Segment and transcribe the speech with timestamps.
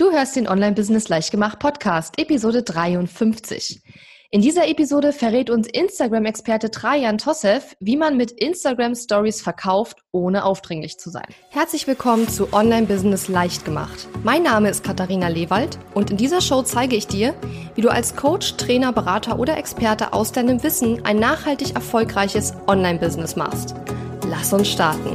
[0.00, 3.82] Du hörst den Online-Business Leichtgemacht Podcast, Episode 53.
[4.30, 10.46] In dieser Episode verrät uns Instagram-Experte Trajan Tossev, wie man mit Instagram Stories verkauft, ohne
[10.46, 11.26] aufdringlich zu sein.
[11.50, 14.08] Herzlich willkommen zu Online-Business Leichtgemacht.
[14.24, 17.34] Mein Name ist Katharina Lewald und in dieser Show zeige ich dir,
[17.74, 23.36] wie du als Coach, Trainer, Berater oder Experte aus deinem Wissen ein nachhaltig erfolgreiches Online-Business
[23.36, 23.74] machst.
[24.26, 25.14] Lass uns starten.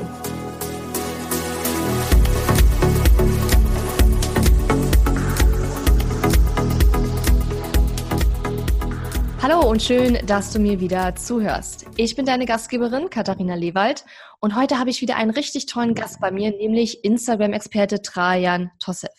[9.47, 11.85] Hallo und schön, dass du mir wieder zuhörst.
[11.97, 14.03] Ich bin deine Gastgeberin Katharina Lewald
[14.39, 19.11] und heute habe ich wieder einen richtig tollen Gast bei mir, nämlich Instagram-Experte Trajan Tossev.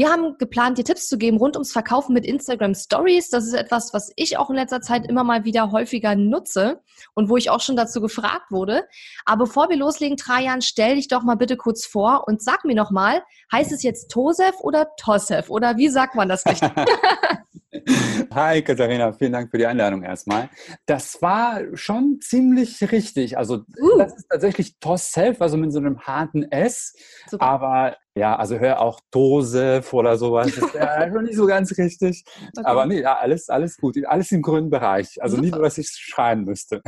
[0.00, 3.28] Wir haben geplant, dir Tipps zu geben rund ums Verkaufen mit Instagram Stories.
[3.28, 6.80] Das ist etwas, was ich auch in letzter Zeit immer mal wieder häufiger nutze
[7.12, 8.84] und wo ich auch schon dazu gefragt wurde.
[9.26, 12.74] Aber bevor wir loslegen, Trajan, stell dich doch mal bitte kurz vor und sag mir
[12.74, 16.70] noch mal, heißt es jetzt Tosef oder Tosef oder wie sagt man das richtig?
[18.34, 20.48] Hi Katharina, vielen Dank für die Einladung erstmal.
[20.86, 23.38] Das war schon ziemlich richtig.
[23.38, 23.98] Also uh.
[23.98, 26.94] das ist tatsächlich Tosself, also mit so einem harten S.
[27.28, 27.44] Super.
[27.44, 30.54] Aber ja, also hör auch Dose oder sowas.
[30.54, 32.22] Das ist ja schon nicht so ganz richtig.
[32.56, 32.66] Okay.
[32.66, 33.96] Aber nee, ja, alles, alles gut.
[34.06, 35.22] Alles im grünen Bereich.
[35.22, 35.46] Also Super.
[35.46, 36.82] nicht dass ich schreien müsste.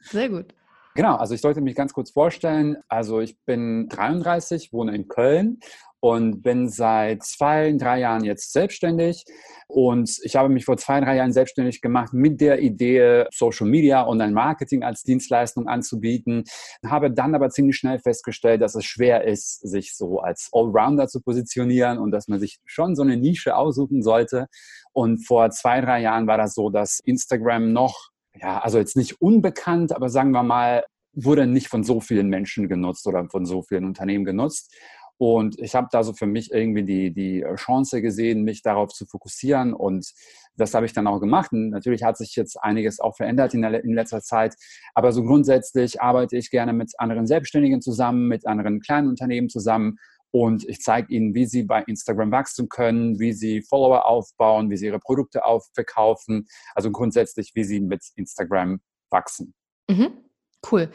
[0.00, 0.52] Sehr gut.
[0.96, 2.76] Genau, also ich sollte mich ganz kurz vorstellen.
[2.88, 5.58] Also ich bin 33, wohne in Köln
[5.98, 9.24] und bin seit zwei, drei Jahren jetzt selbstständig.
[9.66, 14.02] Und ich habe mich vor zwei, drei Jahren selbstständig gemacht mit der Idee, Social Media
[14.02, 16.44] und ein Marketing als Dienstleistung anzubieten.
[16.86, 21.20] Habe dann aber ziemlich schnell festgestellt, dass es schwer ist, sich so als Allrounder zu
[21.22, 24.46] positionieren und dass man sich schon so eine Nische aussuchen sollte.
[24.92, 29.20] Und vor zwei, drei Jahren war das so, dass Instagram noch ja, also jetzt nicht
[29.20, 33.62] unbekannt, aber sagen wir mal, wurde nicht von so vielen Menschen genutzt oder von so
[33.62, 34.74] vielen Unternehmen genutzt.
[35.16, 39.06] Und ich habe da so für mich irgendwie die, die Chance gesehen, mich darauf zu
[39.06, 39.72] fokussieren.
[39.72, 40.12] Und
[40.56, 41.52] das habe ich dann auch gemacht.
[41.52, 44.56] Und natürlich hat sich jetzt einiges auch verändert in, der, in letzter Zeit.
[44.92, 49.98] Aber so grundsätzlich arbeite ich gerne mit anderen Selbstständigen zusammen, mit anderen kleinen Unternehmen zusammen.
[50.34, 54.76] Und ich zeige ihnen, wie sie bei Instagram wachsen können, wie sie Follower aufbauen, wie
[54.76, 56.48] sie ihre Produkte aufverkaufen.
[56.74, 58.80] Also grundsätzlich, wie sie mit Instagram
[59.10, 59.54] wachsen.
[59.88, 60.24] Mhm.
[60.68, 60.90] Cool.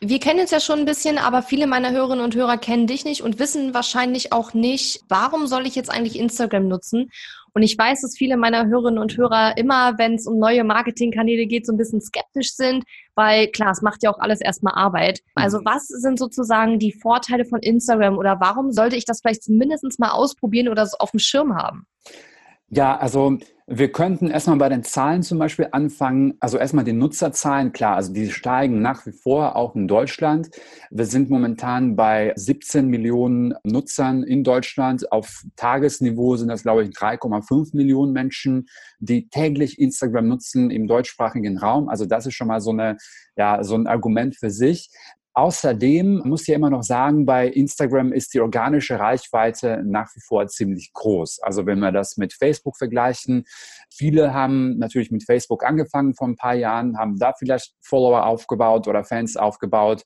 [0.00, 3.04] Wir kennen uns ja schon ein bisschen, aber viele meiner Hörerinnen und Hörer kennen dich
[3.04, 7.10] nicht und wissen wahrscheinlich auch nicht, warum soll ich jetzt eigentlich Instagram nutzen?
[7.54, 11.46] Und ich weiß, dass viele meiner Hörerinnen und Hörer immer, wenn es um neue Marketingkanäle
[11.46, 12.84] geht, so ein bisschen skeptisch sind,
[13.14, 15.20] weil klar, es macht ja auch alles erstmal Arbeit.
[15.36, 15.64] Also mhm.
[15.64, 20.10] was sind sozusagen die Vorteile von Instagram oder warum sollte ich das vielleicht zumindest mal
[20.10, 21.86] ausprobieren oder so auf dem Schirm haben?
[22.76, 26.34] Ja, also wir könnten erstmal bei den Zahlen zum Beispiel anfangen.
[26.40, 30.50] Also erstmal die Nutzerzahlen, klar, also die steigen nach wie vor auch in Deutschland.
[30.90, 35.12] Wir sind momentan bei 17 Millionen Nutzern in Deutschland.
[35.12, 38.66] Auf Tagesniveau sind das, glaube ich, 3,5 Millionen Menschen,
[38.98, 41.88] die täglich Instagram nutzen im deutschsprachigen Raum.
[41.88, 42.96] Also das ist schon mal so eine,
[43.36, 44.90] ja, so ein Argument für sich.
[45.36, 50.20] Außerdem muss ich ja immer noch sagen, bei Instagram ist die organische Reichweite nach wie
[50.20, 51.40] vor ziemlich groß.
[51.42, 53.44] Also wenn wir das mit Facebook vergleichen,
[53.92, 58.86] viele haben natürlich mit Facebook angefangen vor ein paar Jahren, haben da vielleicht Follower aufgebaut
[58.86, 60.04] oder Fans aufgebaut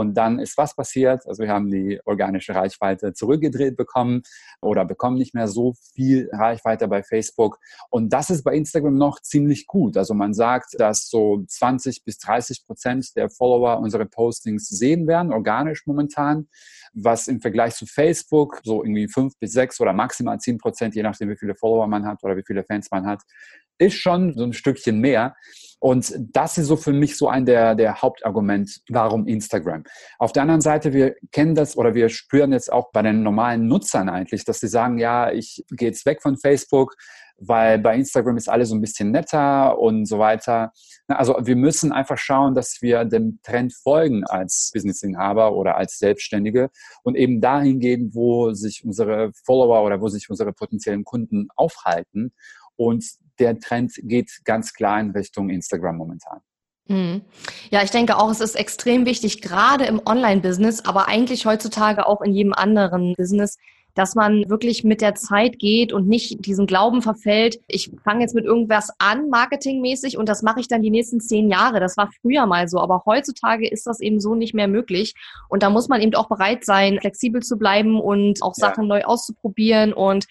[0.00, 1.26] und dann ist was passiert?
[1.26, 4.22] Also wir haben die organische Reichweite zurückgedreht bekommen
[4.62, 7.58] oder bekommen nicht mehr so viel Reichweite bei Facebook.
[7.90, 9.98] Und das ist bei Instagram noch ziemlich gut.
[9.98, 15.34] Also man sagt, dass so 20 bis 30 Prozent der Follower unsere Postings sehen werden,
[15.34, 16.48] organisch momentan,
[16.94, 21.02] was im Vergleich zu Facebook so irgendwie fünf bis sechs oder maximal zehn Prozent, je
[21.02, 23.20] nachdem wie viele Follower man hat oder wie viele Fans man hat,
[23.80, 25.34] ist schon so ein Stückchen mehr.
[25.82, 29.84] Und das ist so für mich so ein der, der Hauptargument, warum Instagram.
[30.18, 33.66] Auf der anderen Seite, wir kennen das oder wir spüren jetzt auch bei den normalen
[33.66, 36.96] Nutzern eigentlich, dass sie sagen, ja, ich gehe jetzt weg von Facebook,
[37.38, 40.72] weil bei Instagram ist alles so ein bisschen netter und so weiter.
[41.08, 46.68] Also wir müssen einfach schauen, dass wir dem Trend folgen als Businessinhaber oder als Selbstständige
[47.02, 52.34] und eben dahin gehen, wo sich unsere Follower oder wo sich unsere potenziellen Kunden aufhalten.
[52.80, 53.04] Und
[53.38, 56.40] der Trend geht ganz klar in Richtung Instagram momentan.
[56.86, 57.20] Hm.
[57.70, 62.22] Ja, ich denke auch, es ist extrem wichtig, gerade im Online-Business, aber eigentlich heutzutage auch
[62.22, 63.58] in jedem anderen Business,
[63.94, 68.34] dass man wirklich mit der Zeit geht und nicht diesen Glauben verfällt, ich fange jetzt
[68.34, 71.80] mit irgendwas an, marketingmäßig, und das mache ich dann die nächsten zehn Jahre.
[71.80, 75.14] Das war früher mal so, aber heutzutage ist das eben so nicht mehr möglich.
[75.48, 78.88] Und da muss man eben auch bereit sein, flexibel zu bleiben und auch Sachen ja.
[78.88, 79.92] neu auszuprobieren.
[79.92, 80.26] Und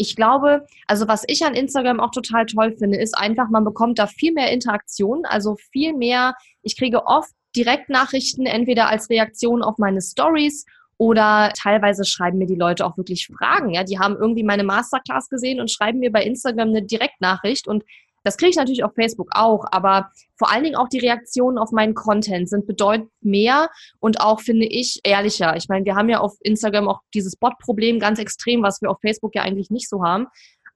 [0.00, 3.98] ich glaube, also was ich an Instagram auch total toll finde, ist einfach, man bekommt
[3.98, 9.76] da viel mehr Interaktion, also viel mehr, ich kriege oft Direktnachrichten entweder als Reaktion auf
[9.76, 10.64] meine Stories
[10.96, 13.70] Oder teilweise schreiben mir die Leute auch wirklich Fragen.
[13.70, 17.84] Ja, die haben irgendwie meine Masterclass gesehen und schreiben mir bei Instagram eine Direktnachricht und
[18.22, 21.72] das kriege ich natürlich auf Facebook auch, aber vor allen Dingen auch die Reaktionen auf
[21.72, 23.68] meinen Content sind bedeutend mehr
[23.98, 25.56] und auch, finde ich, ehrlicher.
[25.56, 29.00] Ich meine, wir haben ja auf Instagram auch dieses Bot-Problem ganz extrem, was wir auf
[29.00, 30.26] Facebook ja eigentlich nicht so haben.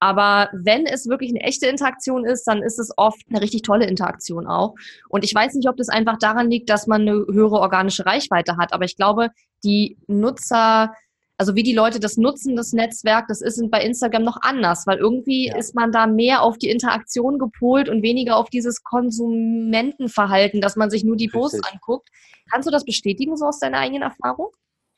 [0.00, 3.86] Aber wenn es wirklich eine echte Interaktion ist, dann ist es oft eine richtig tolle
[3.86, 4.74] Interaktion auch.
[5.08, 8.58] Und ich weiß nicht, ob das einfach daran liegt, dass man eine höhere organische Reichweite
[8.58, 8.74] hat.
[8.74, 9.30] Aber ich glaube,
[9.64, 10.92] die Nutzer,
[11.36, 14.98] also wie die Leute das nutzen, das Netzwerk, das ist bei Instagram noch anders, weil
[14.98, 15.56] irgendwie ja.
[15.56, 20.90] ist man da mehr auf die Interaktion gepolt und weniger auf dieses Konsumentenverhalten, dass man
[20.90, 22.08] sich nur die Posts anguckt.
[22.50, 24.50] Kannst du das bestätigen, so aus deiner eigenen Erfahrung?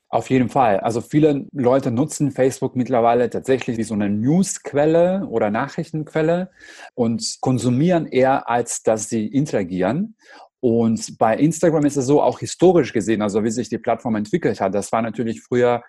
[0.08, 0.78] Auf jeden Fall.
[0.80, 6.50] Also viele Leute nutzen Facebook mittlerweile tatsächlich wie so eine Newsquelle oder Nachrichtenquelle
[6.94, 10.16] und konsumieren eher, als dass sie interagieren.
[10.60, 14.60] Und bei Instagram ist es so, auch historisch gesehen, also wie sich die Plattform entwickelt
[14.60, 15.82] hat, das war natürlich früher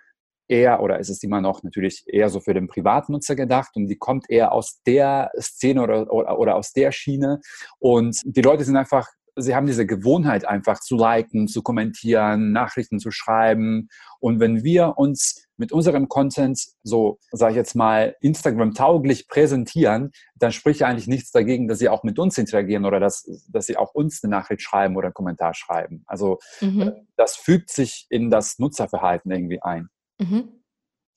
[0.47, 3.97] eher, oder ist es immer noch natürlich eher so für den Privatnutzer gedacht und die
[3.97, 7.39] kommt eher aus der Szene oder, oder, oder aus der Schiene.
[7.79, 9.07] Und die Leute sind einfach
[9.37, 13.87] sie haben diese Gewohnheit einfach zu liken, zu kommentieren, Nachrichten zu schreiben.
[14.19, 20.51] Und wenn wir uns mit unserem Content so, sage ich jetzt mal, Instagram-tauglich präsentieren, dann
[20.51, 23.77] spricht ja eigentlich nichts dagegen, dass sie auch mit uns interagieren oder dass, dass sie
[23.77, 26.03] auch uns eine Nachricht schreiben oder einen Kommentar schreiben.
[26.07, 26.93] Also mhm.
[27.15, 29.89] das fügt sich in das Nutzerverhalten irgendwie ein.
[30.19, 30.49] Mhm.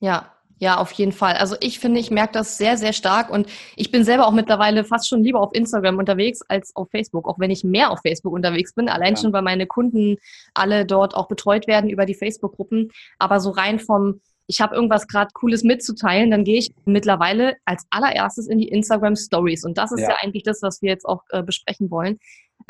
[0.00, 1.34] Ja, ja, auf jeden Fall.
[1.34, 4.84] Also ich finde, ich merke das sehr, sehr stark und ich bin selber auch mittlerweile
[4.84, 8.34] fast schon lieber auf Instagram unterwegs als auf Facebook, auch wenn ich mehr auf Facebook
[8.34, 9.22] unterwegs bin, allein ja.
[9.22, 10.16] schon, weil meine Kunden
[10.52, 12.90] alle dort auch betreut werden über die Facebook-Gruppen.
[13.18, 17.86] Aber so rein vom, ich habe irgendwas gerade Cooles mitzuteilen, dann gehe ich mittlerweile als
[17.88, 19.64] allererstes in die Instagram Stories.
[19.64, 22.18] Und das ist ja, ja eigentlich das, was wir jetzt auch äh, besprechen wollen.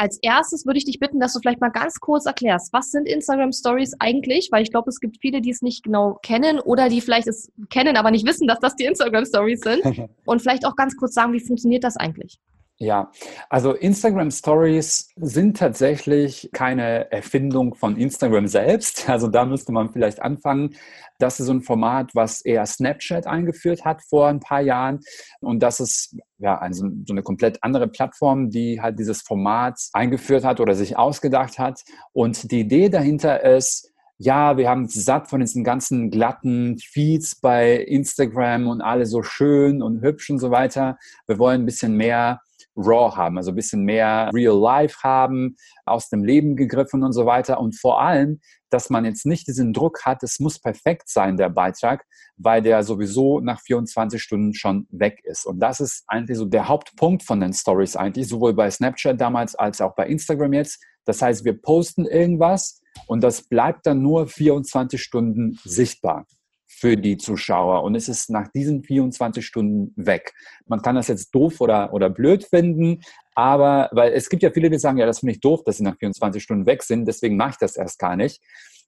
[0.01, 3.07] Als erstes würde ich dich bitten, dass du vielleicht mal ganz kurz erklärst, was sind
[3.07, 4.49] Instagram Stories eigentlich?
[4.51, 7.53] Weil ich glaube, es gibt viele, die es nicht genau kennen oder die vielleicht es
[7.69, 9.83] kennen, aber nicht wissen, dass das die Instagram Stories sind.
[10.25, 12.41] Und vielleicht auch ganz kurz sagen, wie funktioniert das eigentlich?
[12.83, 13.11] Ja,
[13.51, 19.07] also Instagram Stories sind tatsächlich keine Erfindung von Instagram selbst.
[19.11, 20.75] Also da müsste man vielleicht anfangen.
[21.19, 25.01] Das ist so ein Format, was eher Snapchat eingeführt hat vor ein paar Jahren.
[25.41, 30.45] Und das ist ja also so eine komplett andere Plattform, die halt dieses Format eingeführt
[30.45, 31.83] hat oder sich ausgedacht hat.
[32.13, 37.77] Und die Idee dahinter ist, ja, wir haben satt von diesen ganzen glatten Feeds bei
[37.77, 40.99] Instagram und alle so schön und hübsch und so weiter.
[41.27, 42.41] Wir wollen ein bisschen mehr
[42.77, 47.27] raw haben, also ein bisschen mehr real life haben, aus dem Leben gegriffen und so
[47.27, 47.61] weiter.
[47.61, 48.41] Und vor allem,
[48.71, 52.05] dass man jetzt nicht diesen Druck hat, es muss perfekt sein, der Beitrag,
[52.37, 55.45] weil der sowieso nach 24 Stunden schon weg ist.
[55.47, 59.55] Und das ist eigentlich so der Hauptpunkt von den Stories eigentlich, sowohl bei Snapchat damals
[59.55, 60.83] als auch bei Instagram jetzt.
[61.05, 66.27] Das heißt, wir posten irgendwas und das bleibt dann nur 24 Stunden sichtbar
[66.73, 70.33] für die Zuschauer und es ist nach diesen 24 Stunden weg.
[70.67, 73.03] Man kann das jetzt doof oder, oder blöd finden,
[73.35, 75.83] aber weil es gibt ja viele, die sagen, ja, das finde ich doof, dass sie
[75.83, 78.41] nach 24 Stunden weg sind, deswegen mache ich das erst gar nicht.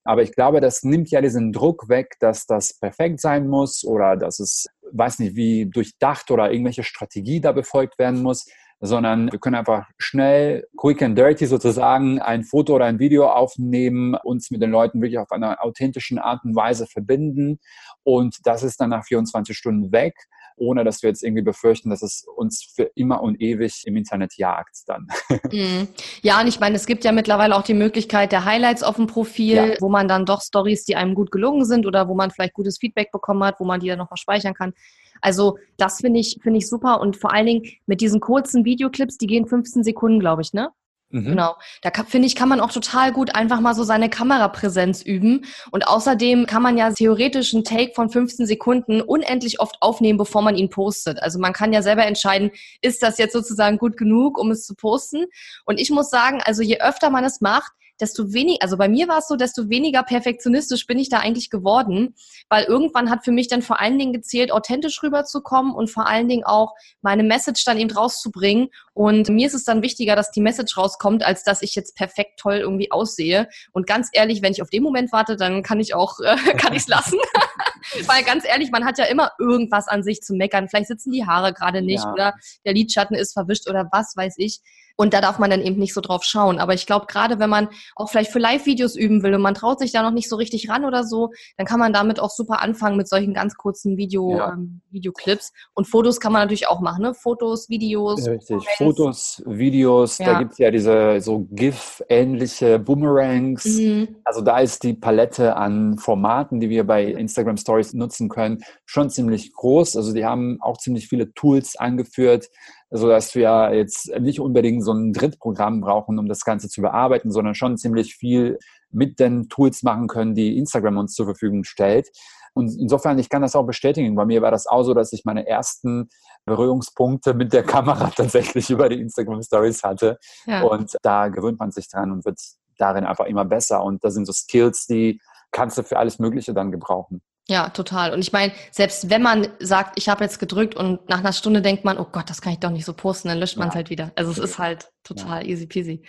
[0.04, 4.16] Aber ich glaube, das nimmt ja diesen Druck weg, dass das perfekt sein muss oder
[4.16, 8.46] dass es, weiß nicht, wie durchdacht oder irgendwelche Strategie da befolgt werden muss
[8.84, 14.16] sondern wir können einfach schnell, quick and dirty sozusagen, ein Foto oder ein Video aufnehmen,
[14.24, 17.60] uns mit den Leuten wirklich auf einer authentischen Art und Weise verbinden.
[18.02, 20.14] Und das ist dann nach 24 Stunden weg
[20.56, 24.36] ohne dass wir jetzt irgendwie befürchten, dass es uns für immer und ewig im Internet
[24.36, 25.06] jagt dann.
[25.52, 25.88] Mhm.
[26.22, 29.06] Ja, und ich meine, es gibt ja mittlerweile auch die Möglichkeit der Highlights auf dem
[29.06, 29.74] Profil, ja.
[29.80, 32.78] wo man dann doch Stories, die einem gut gelungen sind oder wo man vielleicht gutes
[32.78, 34.72] Feedback bekommen hat, wo man die dann noch mal speichern kann.
[35.20, 39.18] Also das finde ich, finde ich super und vor allen Dingen mit diesen kurzen Videoclips,
[39.18, 40.70] die gehen 15 Sekunden, glaube ich, ne?
[41.12, 41.26] Mhm.
[41.26, 41.56] Genau.
[41.82, 45.44] Da finde ich, kann man auch total gut einfach mal so seine Kamerapräsenz üben.
[45.70, 50.42] Und außerdem kann man ja theoretisch einen Take von 15 Sekunden unendlich oft aufnehmen, bevor
[50.42, 51.22] man ihn postet.
[51.22, 52.50] Also man kann ja selber entscheiden,
[52.80, 55.26] ist das jetzt sozusagen gut genug, um es zu posten?
[55.66, 59.08] Und ich muss sagen, also je öfter man es macht, desto weniger, also bei mir
[59.08, 62.14] war es so, desto weniger perfektionistisch bin ich da eigentlich geworden,
[62.48, 66.28] weil irgendwann hat für mich dann vor allen Dingen gezählt, authentisch rüberzukommen und vor allen
[66.28, 68.68] Dingen auch meine Message dann eben rauszubringen.
[68.92, 72.40] Und mir ist es dann wichtiger, dass die Message rauskommt, als dass ich jetzt perfekt
[72.40, 73.48] toll irgendwie aussehe.
[73.70, 76.72] Und ganz ehrlich, wenn ich auf den Moment warte, dann kann ich auch, äh, kann
[76.72, 77.18] ich es lassen.
[78.06, 80.68] Weil ganz ehrlich, man hat ja immer irgendwas an sich zu meckern.
[80.68, 82.12] Vielleicht sitzen die Haare gerade nicht ja.
[82.12, 84.60] oder der Lidschatten ist verwischt oder was weiß ich.
[84.96, 86.58] Und da darf man dann eben nicht so drauf schauen.
[86.58, 89.78] Aber ich glaube, gerade wenn man auch vielleicht für Live-Videos üben will und man traut
[89.78, 92.62] sich da noch nicht so richtig ran oder so, dann kann man damit auch super
[92.62, 94.52] anfangen mit solchen ganz kurzen Video, ja.
[94.52, 95.52] ähm, Videoclips.
[95.74, 97.14] Und Fotos kann man natürlich auch machen, ne?
[97.14, 98.26] Fotos, Videos.
[98.26, 100.32] Richtig, Fotos, Videos, ja.
[100.32, 103.64] da gibt es ja diese so GIF-ähnliche Boomerangs.
[103.64, 104.16] Mhm.
[104.24, 109.10] Also da ist die Palette an Formaten, die wir bei Instagram Stories nutzen können, schon
[109.10, 109.96] ziemlich groß.
[109.96, 112.48] Also die haben auch ziemlich viele Tools angeführt
[112.94, 117.30] so dass wir jetzt nicht unbedingt so ein Drittprogramm brauchen, um das Ganze zu bearbeiten,
[117.30, 118.58] sondern schon ziemlich viel
[118.90, 122.10] mit den Tools machen können, die Instagram uns zur Verfügung stellt.
[122.54, 124.14] Und insofern, ich kann das auch bestätigen.
[124.14, 126.10] Bei mir war das auch so, dass ich meine ersten
[126.44, 130.18] Berührungspunkte mit der Kamera tatsächlich über die Instagram Stories hatte.
[130.46, 130.62] Ja.
[130.62, 132.38] Und da gewöhnt man sich dran und wird
[132.76, 133.82] darin einfach immer besser.
[133.82, 135.18] Und das sind so Skills, die
[135.50, 137.22] kannst du für alles Mögliche dann gebrauchen.
[137.48, 138.12] Ja, total.
[138.12, 141.60] Und ich meine, selbst wenn man sagt, ich habe jetzt gedrückt und nach einer Stunde
[141.60, 143.74] denkt man, oh Gott, das kann ich doch nicht so posten, dann löscht man es
[143.74, 144.12] halt wieder.
[144.14, 145.48] Also es ist halt total ja.
[145.48, 146.02] easy peasy.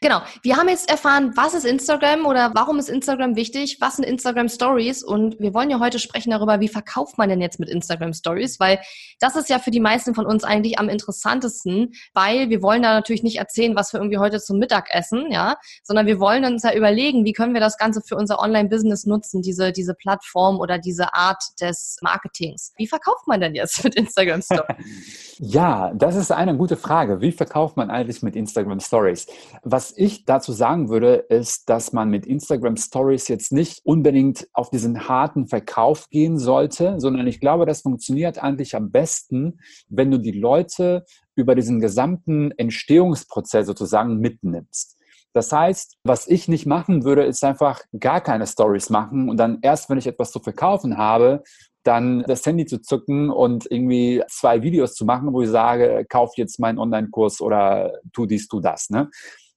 [0.00, 0.22] Genau.
[0.42, 4.48] Wir haben jetzt erfahren, was ist Instagram oder warum ist Instagram wichtig, was sind Instagram
[4.48, 8.12] Stories und wir wollen ja heute sprechen darüber, wie verkauft man denn jetzt mit Instagram
[8.12, 8.78] Stories, weil
[9.20, 12.92] das ist ja für die meisten von uns eigentlich am interessantesten, weil wir wollen da
[12.92, 16.62] natürlich nicht erzählen, was wir irgendwie heute zum Mittag essen, ja, sondern wir wollen uns
[16.62, 20.78] ja überlegen, wie können wir das Ganze für unser Online-Business nutzen, diese, diese Plattform oder
[20.78, 22.72] diese Art des Marketings.
[22.76, 24.76] Wie verkauft man denn jetzt mit Instagram Stories?
[25.38, 27.20] ja, das ist eine gute Frage.
[27.20, 29.26] Wie verkauft man eigentlich mit Instagram Stories?
[29.62, 34.70] Was ich dazu sagen würde, ist, dass man mit Instagram Stories jetzt nicht unbedingt auf
[34.70, 40.18] diesen harten Verkauf gehen sollte, sondern ich glaube, das funktioniert eigentlich am besten, wenn du
[40.18, 41.04] die Leute
[41.36, 44.98] über diesen gesamten Entstehungsprozess sozusagen mitnimmst.
[45.34, 49.58] Das heißt, was ich nicht machen würde, ist einfach gar keine Stories machen und dann
[49.62, 51.42] erst, wenn ich etwas zu verkaufen habe,
[51.84, 56.32] dann das Handy zu zücken und irgendwie zwei Videos zu machen, wo ich sage, kauf
[56.36, 58.90] jetzt meinen Online-Kurs oder tu dies, tu das.
[58.90, 59.10] Ne?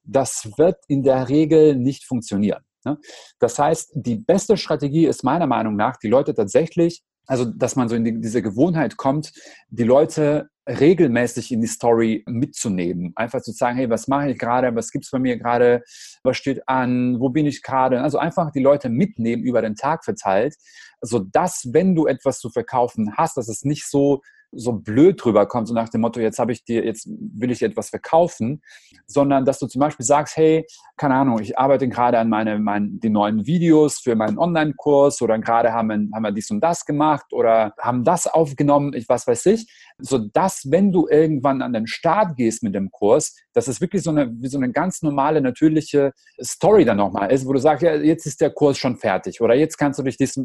[0.04, 2.64] Das wird in der Regel nicht funktionieren.
[2.86, 2.98] Ne?
[3.40, 7.90] Das heißt, die beste Strategie ist meiner Meinung nach, die Leute tatsächlich also, dass man
[7.90, 9.34] so in die, diese Gewohnheit kommt,
[9.70, 13.14] die Leute regelmäßig in die Story mitzunehmen.
[13.16, 15.84] Einfach zu sagen, hey, was mache ich gerade, was gibt's bei mir gerade,
[16.24, 18.02] was steht an, wo bin ich gerade?
[18.02, 20.56] Also einfach die Leute mitnehmen über den Tag verteilt,
[21.02, 25.68] sodass, wenn du etwas zu verkaufen hast, dass es nicht so so blöd drüber kommt,
[25.68, 28.62] so nach dem Motto, jetzt habe ich dir, jetzt will ich dir etwas verkaufen,
[29.06, 32.90] sondern dass du zum Beispiel sagst, hey, keine Ahnung, ich arbeite gerade an meine, meine
[32.92, 36.86] die neuen Videos für meinen Online-Kurs oder gerade haben, wir, haben wir dies und das
[36.86, 41.74] gemacht oder haben das aufgenommen, ich was weiß ich, so dass, wenn du irgendwann an
[41.74, 45.02] den Start gehst mit dem Kurs, dass es wirklich so eine, wie so eine ganz
[45.02, 48.98] normale, natürliche Story dann nochmal ist, wo du sagst, ja, jetzt ist der Kurs schon
[48.98, 50.40] fertig oder jetzt kannst du dich dies,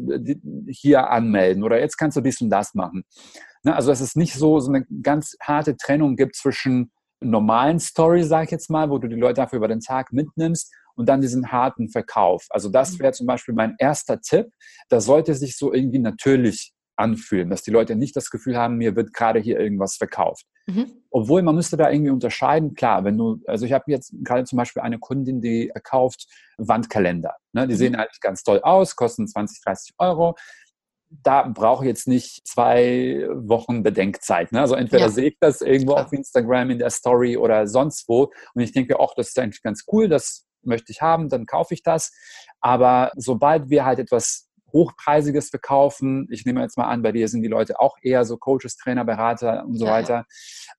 [0.67, 3.03] hier anmelden oder jetzt kannst du dies und das machen.
[3.63, 3.75] Ne?
[3.75, 8.45] Also dass es nicht so, so eine ganz harte Trennung gibt zwischen normalen Story, sag
[8.45, 11.51] ich jetzt mal, wo du die Leute dafür über den Tag mitnimmst und dann diesen
[11.51, 12.45] harten Verkauf.
[12.49, 12.99] Also das mhm.
[12.99, 14.47] wäre zum Beispiel mein erster Tipp.
[14.89, 18.95] Das sollte sich so irgendwie natürlich anfühlen, dass die Leute nicht das Gefühl haben, mir
[18.95, 20.45] wird gerade hier irgendwas verkauft.
[20.67, 20.91] Mhm.
[21.09, 24.57] Obwohl man müsste da irgendwie unterscheiden, klar, wenn du, also ich habe jetzt gerade zum
[24.57, 26.27] Beispiel eine Kundin, die kauft
[26.57, 27.35] Wandkalender.
[27.51, 27.67] Ne?
[27.67, 27.77] Die mhm.
[27.77, 30.35] sehen eigentlich ganz toll aus, kosten 20, 30 Euro
[31.21, 34.51] da brauche ich jetzt nicht zwei Wochen Bedenkzeit.
[34.51, 34.61] Ne?
[34.61, 35.09] Also entweder ja.
[35.09, 38.99] sehe ich das irgendwo auf Instagram in der Story oder sonst wo und ich denke,
[38.99, 42.11] ach, das ist eigentlich ganz cool, das möchte ich haben, dann kaufe ich das.
[42.61, 46.27] Aber sobald wir halt etwas Hochpreisiges verkaufen.
[46.31, 49.05] Ich nehme jetzt mal an, bei dir sind die Leute auch eher so Coaches, Trainer,
[49.05, 50.13] Berater und so ja, weiter.
[50.13, 50.25] Ja.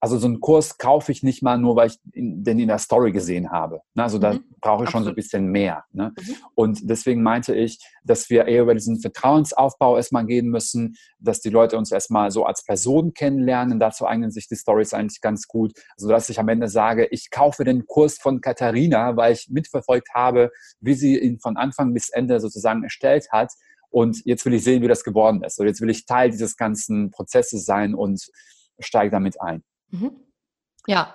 [0.01, 3.13] Also so einen Kurs kaufe ich nicht mal nur, weil ich den in der Story
[3.13, 3.81] gesehen habe.
[3.95, 4.45] Ne, also da mhm.
[4.61, 5.05] brauche ich schon Absolut.
[5.05, 5.85] so ein bisschen mehr.
[5.93, 6.13] Ne?
[6.17, 6.37] Mhm.
[6.55, 11.51] Und deswegen meinte ich, dass wir eher über diesen Vertrauensaufbau erstmal gehen müssen, dass die
[11.51, 13.79] Leute uns erstmal so als Person kennenlernen.
[13.79, 15.73] Dazu eignen sich die Stories eigentlich ganz gut.
[15.97, 20.09] Also dass ich am Ende sage, ich kaufe den Kurs von Katharina, weil ich mitverfolgt
[20.15, 23.53] habe, wie sie ihn von Anfang bis Ende sozusagen erstellt hat.
[23.95, 25.61] Und jetzt will ich sehen, wie das geworden ist.
[25.61, 28.27] Und jetzt will ich Teil dieses ganzen Prozesses sein und
[28.81, 29.63] steige damit ein.
[29.93, 30.11] Mhm.
[30.89, 31.15] Ja,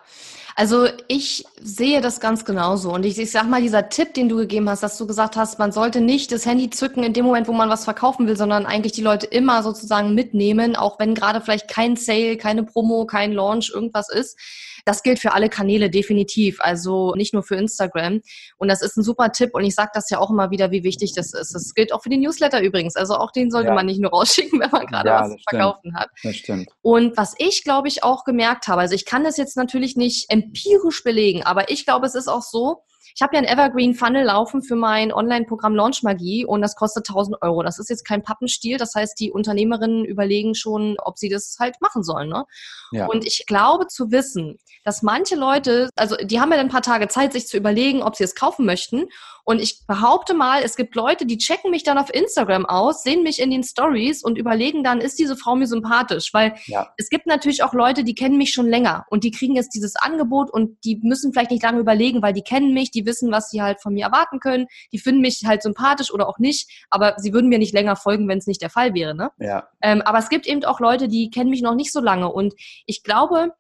[0.55, 2.93] also ich sehe das ganz genauso.
[2.93, 5.59] Und ich, ich sag mal, dieser Tipp, den du gegeben hast, dass du gesagt hast,
[5.59, 8.65] man sollte nicht das Handy zücken in dem Moment, wo man was verkaufen will, sondern
[8.65, 13.33] eigentlich die Leute immer sozusagen mitnehmen, auch wenn gerade vielleicht kein Sale, keine Promo, kein
[13.33, 14.39] Launch, irgendwas ist.
[14.85, 18.21] Das gilt für alle Kanäle definitiv, also nicht nur für Instagram.
[18.57, 20.83] Und das ist ein super Tipp und ich sage das ja auch immer wieder, wie
[20.83, 21.53] wichtig das ist.
[21.53, 22.95] Das gilt auch für den Newsletter übrigens.
[22.95, 23.73] Also auch den sollte ja.
[23.73, 26.09] man nicht nur rausschicken, wenn man gerade ja, was zu verkaufen hat.
[26.23, 26.69] Das stimmt.
[26.81, 30.29] Und was ich, glaube ich, auch gemerkt habe, also ich kann das jetzt natürlich nicht
[30.29, 32.83] empirisch belegen, aber ich glaube, es ist auch so,
[33.15, 37.09] ich habe ja ein Evergreen Funnel laufen für mein Online-Programm Launch Magie und das kostet
[37.09, 37.63] 1000 Euro.
[37.63, 38.77] Das ist jetzt kein Pappenstiel.
[38.77, 42.29] Das heißt, die Unternehmerinnen überlegen schon, ob sie das halt machen sollen.
[42.29, 42.45] Ne?
[42.91, 43.07] Ja.
[43.07, 47.07] Und ich glaube zu wissen, dass manche Leute, also die haben ja ein paar Tage
[47.07, 49.05] Zeit, sich zu überlegen, ob sie es kaufen möchten.
[49.43, 53.23] Und ich behaupte mal, es gibt Leute, die checken mich dann auf Instagram aus, sehen
[53.23, 56.33] mich in den Stories und überlegen dann, ist diese Frau mir sympathisch?
[56.33, 56.93] Weil ja.
[56.97, 59.95] es gibt natürlich auch Leute, die kennen mich schon länger und die kriegen jetzt dieses
[59.95, 63.49] Angebot und die müssen vielleicht nicht lange überlegen, weil die kennen mich, die wissen, was
[63.49, 67.15] sie halt von mir erwarten können, die finden mich halt sympathisch oder auch nicht, aber
[67.17, 69.15] sie würden mir nicht länger folgen, wenn es nicht der Fall wäre.
[69.15, 69.31] Ne?
[69.39, 69.67] Ja.
[69.81, 72.53] Ähm, aber es gibt eben auch Leute, die kennen mich noch nicht so lange und
[72.85, 73.51] ich glaube,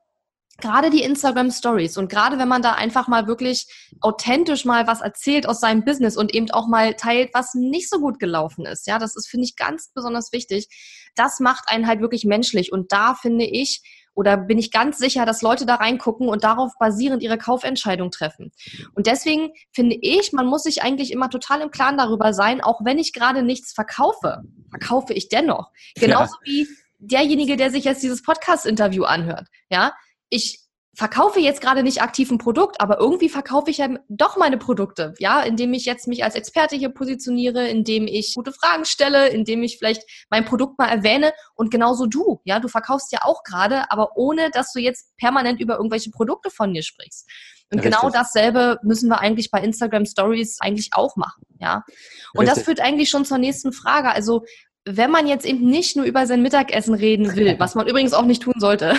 [0.61, 3.67] gerade die Instagram Stories und gerade wenn man da einfach mal wirklich
[4.01, 7.99] authentisch mal was erzählt aus seinem Business und eben auch mal teilt, was nicht so
[7.99, 10.67] gut gelaufen ist, ja, das ist finde ich ganz besonders wichtig.
[11.15, 13.81] Das macht einen halt wirklich menschlich und da finde ich
[14.13, 18.51] oder bin ich ganz sicher, dass Leute da reingucken und darauf basierend ihre Kaufentscheidung treffen.
[18.93, 22.81] Und deswegen finde ich, man muss sich eigentlich immer total im Klaren darüber sein, auch
[22.83, 25.71] wenn ich gerade nichts verkaufe, verkaufe ich dennoch.
[25.95, 26.51] Genauso ja.
[26.51, 26.67] wie
[26.99, 29.47] derjenige, der sich jetzt dieses Podcast-Interview anhört.
[29.69, 29.93] Ja,
[30.29, 30.59] ich
[30.99, 35.13] verkaufe jetzt gerade nicht aktiv ein Produkt, aber irgendwie verkaufe ich ja doch meine Produkte,
[35.17, 39.63] ja, indem ich jetzt mich als Experte hier positioniere, indem ich gute Fragen stelle, indem
[39.63, 43.89] ich vielleicht mein Produkt mal erwähne und genauso du, ja, du verkaufst ja auch gerade,
[43.89, 47.29] aber ohne, dass du jetzt permanent über irgendwelche Produkte von dir sprichst.
[47.71, 48.01] Und genau Richtig.
[48.01, 51.85] genau dasselbe müssen wir eigentlich bei Instagram Stories eigentlich auch machen, ja.
[52.33, 52.55] Und Richtig.
[52.55, 54.11] das führt eigentlich schon zur nächsten Frage.
[54.11, 54.43] Also,
[54.83, 58.25] wenn man jetzt eben nicht nur über sein Mittagessen reden will, was man übrigens auch
[58.25, 58.95] nicht tun sollte,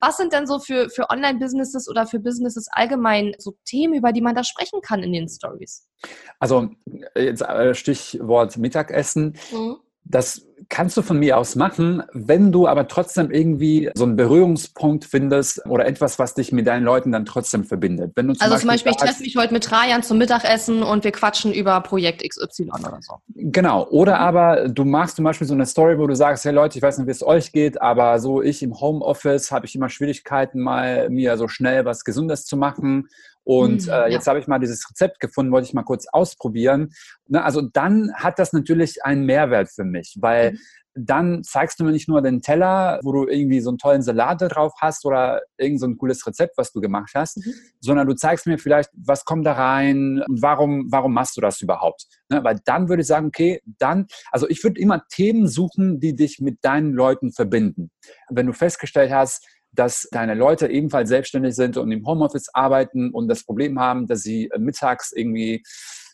[0.00, 4.20] Was sind denn so für, für Online-Businesses oder für Businesses allgemein so Themen, über die
[4.20, 5.88] man da sprechen kann in den Stories?
[6.38, 6.70] Also
[7.14, 9.36] jetzt äh, Stichwort Mittagessen.
[9.50, 9.76] Mhm.
[10.08, 15.04] Das kannst du von mir aus machen, wenn du aber trotzdem irgendwie so einen Berührungspunkt
[15.04, 18.12] findest oder etwas, was dich mit deinen Leuten dann trotzdem verbindet.
[18.14, 20.82] Wenn du zum also Beispiel zum Beispiel, ich treffe mich heute mit Trajan zum Mittagessen
[20.82, 23.16] und wir quatschen über Projekt XY oder so.
[23.34, 23.86] Genau.
[23.88, 26.82] Oder aber du machst zum Beispiel so eine Story, wo du sagst, hey Leute, ich
[26.82, 30.60] weiß nicht, wie es euch geht, aber so ich im Homeoffice habe ich immer Schwierigkeiten,
[30.60, 33.08] mal mir so schnell was Gesundes zu machen
[33.46, 36.92] und mhm, äh, jetzt habe ich mal dieses Rezept gefunden, wollte ich mal kurz ausprobieren.
[37.28, 40.58] Ne, also dann hat das natürlich einen Mehrwert für mich, weil mhm.
[40.96, 44.42] dann zeigst du mir nicht nur den Teller, wo du irgendwie so einen tollen Salat
[44.42, 47.52] drauf hast oder irgend so ein cooles Rezept, was du gemacht hast, mhm.
[47.78, 51.60] sondern du zeigst mir vielleicht, was kommt da rein und warum, warum machst du das
[51.60, 52.06] überhaupt?
[52.28, 56.16] Ne, weil dann würde ich sagen, okay, dann, also ich würde immer Themen suchen, die
[56.16, 57.92] dich mit deinen Leuten verbinden.
[58.28, 63.28] Wenn du festgestellt hast, dass deine Leute ebenfalls selbstständig sind und im Homeoffice arbeiten und
[63.28, 65.62] das Problem haben, dass sie äh, mittags irgendwie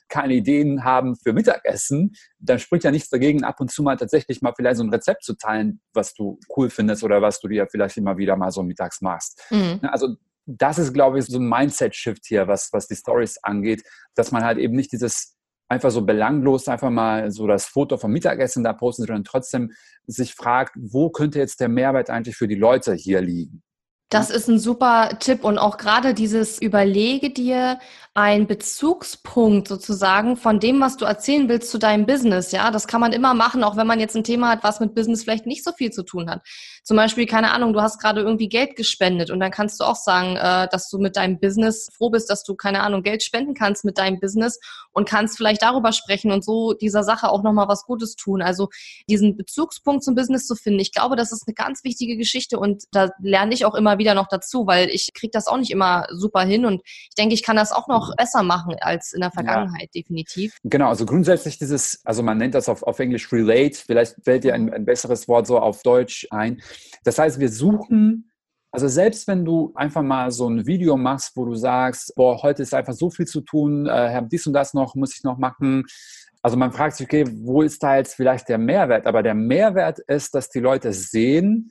[0.09, 4.43] keine Ideen haben für Mittagessen, dann spricht ja nichts dagegen, ab und zu mal tatsächlich
[4.43, 7.67] mal vielleicht so ein Rezept zu teilen, was du cool findest oder was du dir
[7.67, 9.43] vielleicht immer wieder mal so mittags machst.
[9.51, 9.79] Mhm.
[9.81, 13.85] Ne, also das ist, glaube ich, so ein Mindset-Shift hier, was, was die Stories angeht,
[14.15, 15.37] dass man halt eben nicht dieses
[15.73, 19.73] einfach so belanglos einfach mal so das Foto vom Mittagessen da posten, sondern trotzdem
[20.07, 23.63] sich fragt, wo könnte jetzt der Mehrwert eigentlich für die Leute hier liegen?
[24.11, 27.79] Das ist ein super Tipp und auch gerade dieses Überlege dir
[28.13, 32.53] ein Bezugspunkt sozusagen von dem, was du erzählen willst zu deinem Business.
[32.53, 34.95] Ja, das kann man immer machen, auch wenn man jetzt ein Thema hat, was mit
[34.95, 36.43] Business vielleicht nicht so viel zu tun hat.
[36.85, 39.97] Zum Beispiel, keine Ahnung, du hast gerade irgendwie Geld gespendet und dann kannst du auch
[39.97, 43.55] sagen, äh, dass du mit deinem Business froh bist, dass du, keine Ahnung, Geld spenden
[43.55, 44.59] kannst mit deinem Business
[44.91, 48.43] und kannst vielleicht darüber sprechen und so dieser Sache auch nochmal was Gutes tun.
[48.43, 48.69] Also
[49.09, 52.83] diesen Bezugspunkt zum Business zu finden, ich glaube, das ist eine ganz wichtige Geschichte und
[52.91, 56.07] da lerne ich auch immer wieder noch dazu, weil ich kriege das auch nicht immer
[56.11, 59.31] super hin und ich denke, ich kann das auch noch besser machen als in der
[59.31, 60.01] Vergangenheit, ja.
[60.01, 60.57] definitiv.
[60.65, 64.55] Genau, also grundsätzlich dieses, also man nennt das auf, auf Englisch relate, vielleicht fällt dir
[64.55, 66.61] ein, ein besseres Wort so auf Deutsch ein.
[67.05, 68.29] Das heißt, wir suchen
[68.75, 72.63] also selbst wenn du einfach mal so ein Video machst, wo du sagst, boah, heute
[72.63, 75.85] ist einfach so viel zu tun, äh, dies und das noch, muss ich noch machen.
[76.41, 79.07] Also man fragt sich, okay, wo ist da jetzt vielleicht der Mehrwert?
[79.07, 81.71] Aber der Mehrwert ist, dass die Leute sehen,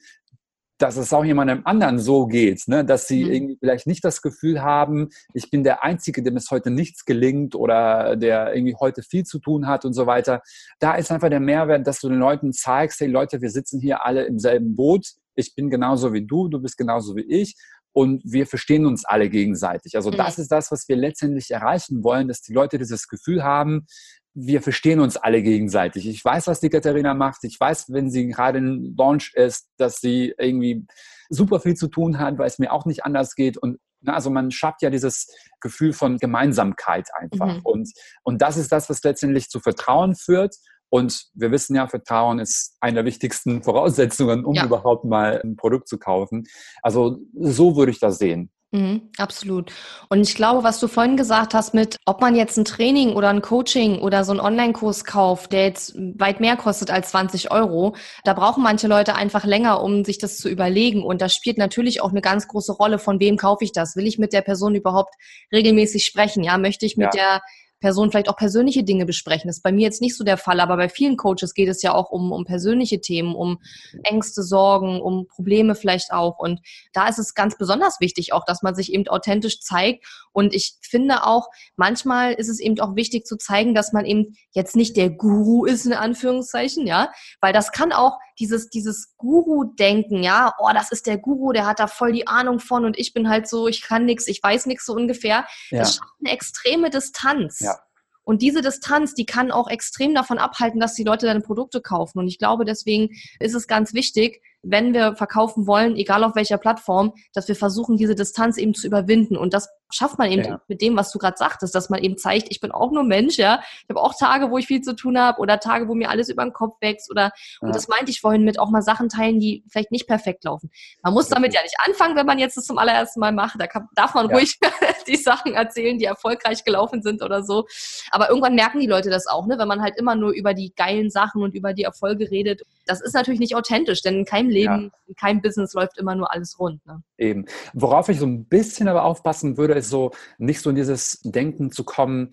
[0.81, 2.83] dass es auch jemandem anderen so geht, ne?
[2.83, 3.31] dass sie mhm.
[3.31, 7.53] irgendwie vielleicht nicht das Gefühl haben, ich bin der Einzige, dem es heute nichts gelingt
[7.55, 10.41] oder der irgendwie heute viel zu tun hat und so weiter.
[10.79, 14.03] Da ist einfach der Mehrwert, dass du den Leuten zeigst, hey Leute, wir sitzen hier
[14.03, 17.55] alle im selben Boot, ich bin genauso wie du, du bist genauso wie ich
[17.93, 19.95] und wir verstehen uns alle gegenseitig.
[19.95, 20.17] Also mhm.
[20.17, 23.85] das ist das, was wir letztendlich erreichen wollen, dass die Leute dieses Gefühl haben,
[24.33, 26.07] wir verstehen uns alle gegenseitig.
[26.07, 27.43] Ich weiß, was die Katharina macht.
[27.43, 30.85] Ich weiß, wenn sie gerade in Launch ist, dass sie irgendwie
[31.29, 33.57] super viel zu tun hat, weil es mir auch nicht anders geht.
[33.57, 35.27] Und na, also man schafft ja dieses
[35.59, 37.57] Gefühl von Gemeinsamkeit einfach.
[37.57, 37.61] Mhm.
[37.63, 37.91] Und,
[38.23, 40.55] und das ist das, was letztendlich zu Vertrauen führt.
[40.89, 44.65] Und wir wissen ja, Vertrauen ist eine der wichtigsten Voraussetzungen, um ja.
[44.65, 46.43] überhaupt mal ein Produkt zu kaufen.
[46.81, 48.51] Also so würde ich das sehen.
[48.73, 49.73] Mhm, absolut.
[50.07, 53.27] Und ich glaube, was du vorhin gesagt hast mit, ob man jetzt ein Training oder
[53.27, 57.95] ein Coaching oder so einen Online-Kurs kauft, der jetzt weit mehr kostet als 20 Euro,
[58.23, 61.03] da brauchen manche Leute einfach länger, um sich das zu überlegen.
[61.03, 63.97] Und das spielt natürlich auch eine ganz große Rolle, von wem kaufe ich das?
[63.97, 65.15] Will ich mit der Person überhaupt
[65.51, 66.41] regelmäßig sprechen?
[66.41, 67.19] Ja, möchte ich mit ja.
[67.19, 67.41] der
[67.81, 69.47] Person vielleicht auch persönliche Dinge besprechen.
[69.47, 71.81] Das ist bei mir jetzt nicht so der Fall, aber bei vielen Coaches geht es
[71.81, 73.59] ja auch um, um persönliche Themen, um
[74.03, 76.39] Ängste, Sorgen, um Probleme vielleicht auch.
[76.39, 76.61] Und
[76.93, 80.05] da ist es ganz besonders wichtig auch, dass man sich eben authentisch zeigt.
[80.31, 84.37] Und ich finde auch, manchmal ist es eben auch wichtig zu zeigen, dass man eben
[84.51, 90.23] jetzt nicht der Guru ist, in Anführungszeichen, ja, weil das kann auch dieses, dieses Guru-Denken,
[90.23, 93.13] ja, oh, das ist der Guru, der hat da voll die Ahnung von und ich
[93.13, 95.45] bin halt so, ich kann nichts, ich weiß nichts so ungefähr.
[95.69, 95.79] Ja.
[95.79, 97.59] Das schafft eine extreme Distanz.
[97.59, 97.77] Ja.
[98.23, 102.19] Und diese Distanz, die kann auch extrem davon abhalten, dass die Leute deine Produkte kaufen.
[102.19, 106.57] Und ich glaube, deswegen ist es ganz wichtig, wenn wir verkaufen wollen, egal auf welcher
[106.57, 109.37] Plattform, dass wir versuchen, diese Distanz eben zu überwinden.
[109.37, 110.61] Und das schafft man eben ja.
[110.67, 113.37] mit dem, was du gerade sagtest, dass man eben zeigt, ich bin auch nur Mensch,
[113.37, 113.61] ja.
[113.83, 116.29] Ich habe auch Tage, wo ich viel zu tun habe oder Tage, wo mir alles
[116.29, 117.31] über den Kopf wächst oder ja.
[117.61, 120.69] und das meinte ich vorhin mit auch mal Sachen teilen, die vielleicht nicht perfekt laufen.
[121.03, 123.59] Man muss damit ja nicht anfangen, wenn man jetzt das zum allerersten Mal macht.
[123.59, 124.35] Da kann, darf man ja.
[124.35, 124.59] ruhig
[125.07, 127.65] die Sachen erzählen, die erfolgreich gelaufen sind oder so.
[128.11, 129.57] Aber irgendwann merken die Leute das auch, ne?
[129.57, 132.61] wenn man halt immer nur über die geilen Sachen und über die Erfolge redet.
[132.85, 136.31] Das ist natürlich nicht authentisch, denn in keinem Leben, in keinem Business läuft immer nur
[136.31, 136.85] alles rund.
[136.85, 137.01] Ne?
[137.17, 137.45] Eben.
[137.73, 141.83] Worauf ich so ein bisschen aber aufpassen würde, so, nicht so in dieses Denken zu
[141.83, 142.31] kommen,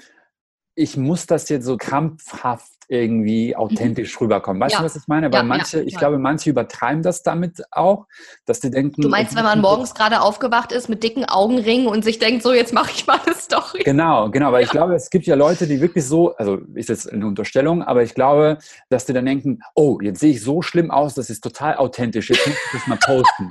[0.74, 3.56] ich muss das jetzt so krampfhaft irgendwie mhm.
[3.56, 4.24] authentisch mhm.
[4.24, 4.60] rüberkommen.
[4.60, 4.78] Weißt ja.
[4.78, 5.30] du, was ich meine?
[5.30, 8.06] Weil ja, manche, ja, ich glaube, manche übertreiben das damit auch,
[8.46, 9.02] dass die denken.
[9.02, 12.52] Du meinst, wenn man morgens gerade aufgewacht ist mit dicken Augenringen und sich denkt, so
[12.52, 13.82] jetzt mache ich mal eine Story.
[13.84, 14.52] Genau, genau.
[14.52, 17.82] Weil ich glaube, es gibt ja Leute, die wirklich so, also ist jetzt eine Unterstellung,
[17.82, 18.58] aber ich glaube,
[18.88, 22.30] dass die dann denken, oh, jetzt sehe ich so schlimm aus, das ist total authentisch,
[22.30, 23.50] jetzt muss ich das mal posten.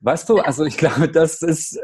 [0.00, 1.78] Weißt du, also ich glaube, das ist,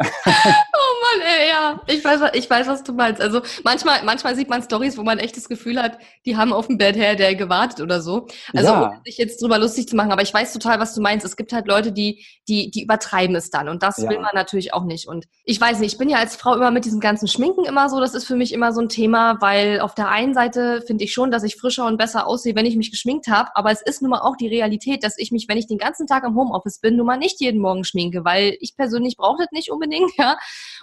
[0.26, 1.80] oh Mann, ey, ja.
[1.86, 3.20] Ich weiß, ich weiß, was du meinst.
[3.20, 6.68] Also manchmal, manchmal sieht man Stories, wo man echt das Gefühl hat, die haben auf
[6.68, 8.26] dem Bett her der gewartet oder so.
[8.54, 8.88] Also ja.
[8.88, 11.26] ohne sich jetzt drüber lustig zu machen, aber ich weiß total, was du meinst.
[11.26, 14.08] Es gibt halt Leute, die, die, die übertreiben es dann und das ja.
[14.08, 15.06] will man natürlich auch nicht.
[15.06, 17.90] Und ich weiß nicht, ich bin ja als Frau immer mit diesem ganzen Schminken immer
[17.90, 21.04] so, das ist für mich immer so ein Thema, weil auf der einen Seite finde
[21.04, 23.82] ich schon, dass ich frischer und besser aussehe, wenn ich mich geschminkt habe, aber es
[23.82, 26.36] ist nun mal auch die Realität, dass ich mich, wenn ich den ganzen Tag im
[26.36, 29.89] Homeoffice bin, nun mal nicht jeden Morgen schminke, weil ich persönlich brauche das nicht unbedingt
[29.90, 30.36] unbedingt, ja.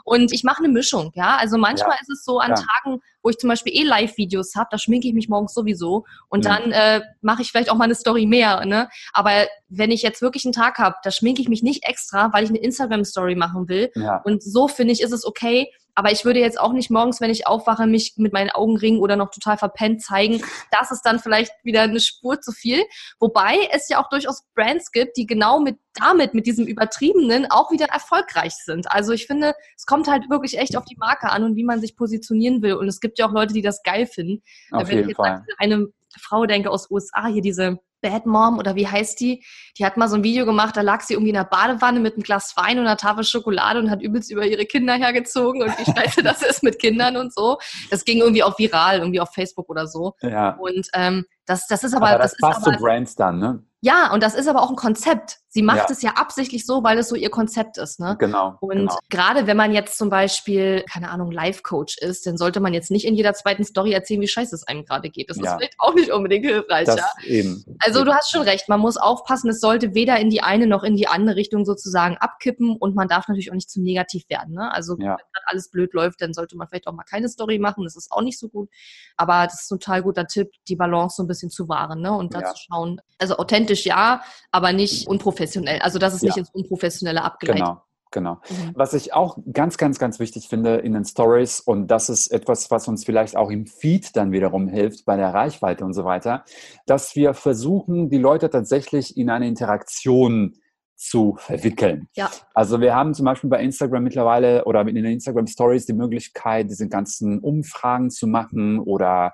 [0.04, 1.38] Und ich mache eine Mischung, ja.
[1.38, 2.02] Also manchmal ja.
[2.02, 2.56] ist es so an ja.
[2.56, 6.46] Tagen, wo ich zum Beispiel eh Live-Videos habe, da schminke ich mich morgens sowieso und
[6.46, 6.58] ja.
[6.58, 8.90] dann äh, mache ich vielleicht auch mal eine Story mehr, ne?
[9.14, 9.32] Aber
[9.70, 12.50] wenn ich jetzt wirklich einen Tag habe, da schminke ich mich nicht extra, weil ich
[12.50, 13.92] eine Instagram-Story machen will.
[14.24, 17.32] Und so finde ich, ist es okay, aber ich würde jetzt auch nicht morgens, wenn
[17.32, 20.44] ich aufwache, mich mit meinen Augenringen oder noch total verpennt zeigen.
[20.70, 22.84] Das ist dann vielleicht wieder eine Spur zu viel.
[23.20, 27.72] Wobei es ja auch durchaus Brands gibt, die genau mit damit, mit diesem Übertriebenen auch
[27.72, 28.92] wieder erfolgreich sind.
[28.92, 31.82] Also ich finde, es kommt halt wirklich echt auf die Marke an und wie man
[31.82, 32.76] sich positionieren will.
[32.76, 34.44] Und es gibt ja auch Leute, die das geil finden.
[34.72, 35.44] Auf wenn jeden ich jetzt Fall.
[35.58, 35.88] eine
[36.22, 39.44] Frau denke aus USA, hier diese Bad Mom oder wie heißt die?
[39.78, 42.14] Die hat mal so ein Video gemacht, da lag sie irgendwie in der Badewanne mit
[42.14, 45.78] einem Glas Wein und einer Tafel Schokolade und hat übelst über ihre Kinder hergezogen und
[45.78, 47.58] wie scheiße das ist mit Kindern und so.
[47.90, 50.14] Das ging irgendwie auch viral, irgendwie auf Facebook oder so.
[50.22, 50.52] Ja.
[50.52, 53.64] Und ähm, das, das ist aber, aber das, das passt zu Brands dann, ne?
[53.82, 55.38] Ja, und das ist aber auch ein Konzept.
[55.50, 55.86] Sie macht ja.
[55.90, 58.00] es ja absichtlich so, weil es so ihr Konzept ist.
[58.00, 58.16] Ne?
[58.20, 58.58] Genau.
[58.60, 58.98] Und genau.
[59.10, 63.06] gerade wenn man jetzt zum Beispiel, keine Ahnung, Life-Coach ist, dann sollte man jetzt nicht
[63.06, 65.30] in jeder zweiten Story erzählen, wie scheiße es einem gerade geht.
[65.30, 65.44] Das ja.
[65.44, 66.86] ist vielleicht auch nicht unbedingt hilfreich.
[66.86, 67.08] Das ja?
[67.24, 67.64] eben.
[67.80, 68.08] Also eben.
[68.08, 70.96] du hast schon recht, man muss aufpassen, es sollte weder in die eine noch in
[70.96, 74.54] die andere Richtung sozusagen abkippen und man darf natürlich auch nicht zu negativ werden.
[74.54, 74.72] Ne?
[74.72, 74.98] Also ja.
[74.98, 77.84] wenn gerade alles blöd läuft, dann sollte man vielleicht auch mal keine Story machen.
[77.84, 78.70] Das ist auch nicht so gut.
[79.16, 82.12] Aber das ist ein total guter Tipp, die Balance so ein bisschen zu wahren ne?
[82.12, 83.02] und da zu schauen.
[83.18, 85.80] Also authentisch ja, aber nicht unprofessionell.
[85.80, 87.64] Also das ist nicht ins Unprofessionelle abgeleitet.
[87.64, 87.82] Genau.
[88.12, 88.36] Genau.
[88.50, 88.72] Mhm.
[88.74, 92.72] Was ich auch ganz, ganz, ganz wichtig finde in den Stories, und das ist etwas,
[92.72, 96.46] was uns vielleicht auch im Feed dann wiederum hilft bei der Reichweite und so weiter,
[96.86, 100.56] dass wir versuchen, die Leute tatsächlich in eine Interaktion
[100.96, 102.08] zu verwickeln.
[102.16, 102.32] Ja.
[102.54, 106.70] Also wir haben zum Beispiel bei Instagram mittlerweile oder in den Instagram Stories die Möglichkeit,
[106.70, 109.34] diese ganzen Umfragen zu machen oder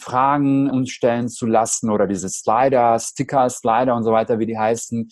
[0.00, 4.58] Fragen uns stellen zu lassen oder diese Slider, Sticker, Slider und so weiter, wie die
[4.58, 5.08] heißen.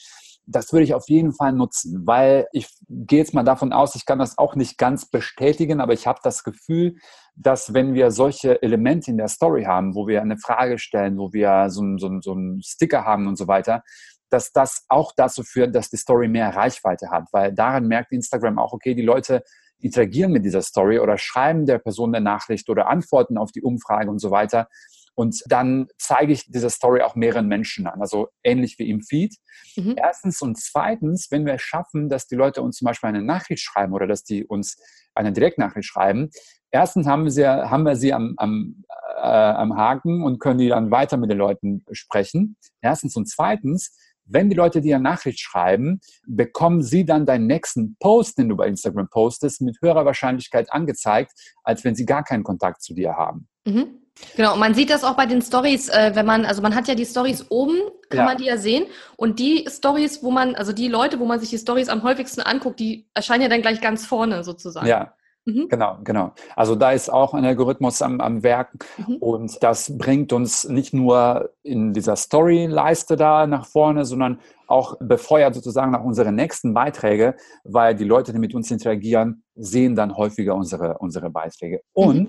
[0.47, 4.07] Das würde ich auf jeden Fall nutzen, weil ich gehe jetzt mal davon aus, ich
[4.07, 6.97] kann das auch nicht ganz bestätigen, aber ich habe das Gefühl,
[7.37, 11.33] dass wenn wir solche Elemente in der Story haben, wo wir eine Frage stellen, wo
[11.33, 13.83] wir so, so, so einen Sticker haben und so weiter,
[14.31, 18.59] dass das auch dazu führt, dass die Story mehr Reichweite hat, weil daran merkt Instagram
[18.59, 19.43] auch, okay, die Leute
[19.81, 24.11] interagieren mit dieser Story oder schreiben der Person eine Nachricht oder antworten auf die Umfrage
[24.11, 24.69] und so weiter.
[25.15, 29.35] Und dann zeige ich diese Story auch mehreren Menschen an, also ähnlich wie im Feed.
[29.75, 29.97] Mhm.
[29.97, 33.65] Erstens und zweitens, wenn wir es schaffen, dass die Leute uns zum Beispiel eine Nachricht
[33.65, 34.81] schreiben oder dass die uns
[35.17, 36.31] eine Direktnachricht schreiben,
[36.71, 38.85] erstens haben wir sie, haben wir sie am, am,
[39.17, 42.57] äh, am Haken und können die dann weiter mit den Leuten sprechen.
[42.81, 43.97] Erstens und zweitens,
[44.29, 48.57] wenn die Leute dir eine Nachricht schreiben, bekommen sie dann deinen nächsten Post, den du
[48.57, 53.15] bei Instagram postest, mit höherer Wahrscheinlichkeit angezeigt, als wenn sie gar keinen Kontakt zu dir
[53.15, 53.49] haben.
[53.65, 53.99] Mhm.
[54.37, 56.89] Genau, und man sieht das auch bei den Stories, äh, wenn man, also man hat
[56.89, 57.77] ja die Stories oben,
[58.09, 58.25] kann ja.
[58.25, 58.87] man die ja sehen.
[59.17, 62.41] Und die Stories, wo man, also die Leute, wo man sich die Stories am häufigsten
[62.41, 64.87] anguckt, die erscheinen ja dann gleich ganz vorne sozusagen.
[64.87, 65.69] Ja, Mhm.
[65.69, 66.33] Genau, genau.
[66.57, 69.17] Also da ist auch ein Algorithmus am, am Werk mhm.
[69.17, 75.55] und das bringt uns nicht nur in dieser Story-Leiste da nach vorne, sondern auch befeuert
[75.55, 80.55] sozusagen nach unsere nächsten Beiträge, weil die Leute, die mit uns interagieren, sehen dann häufiger
[80.55, 81.81] unsere, unsere Beiträge.
[81.97, 82.05] Mhm.
[82.05, 82.29] Und mhm.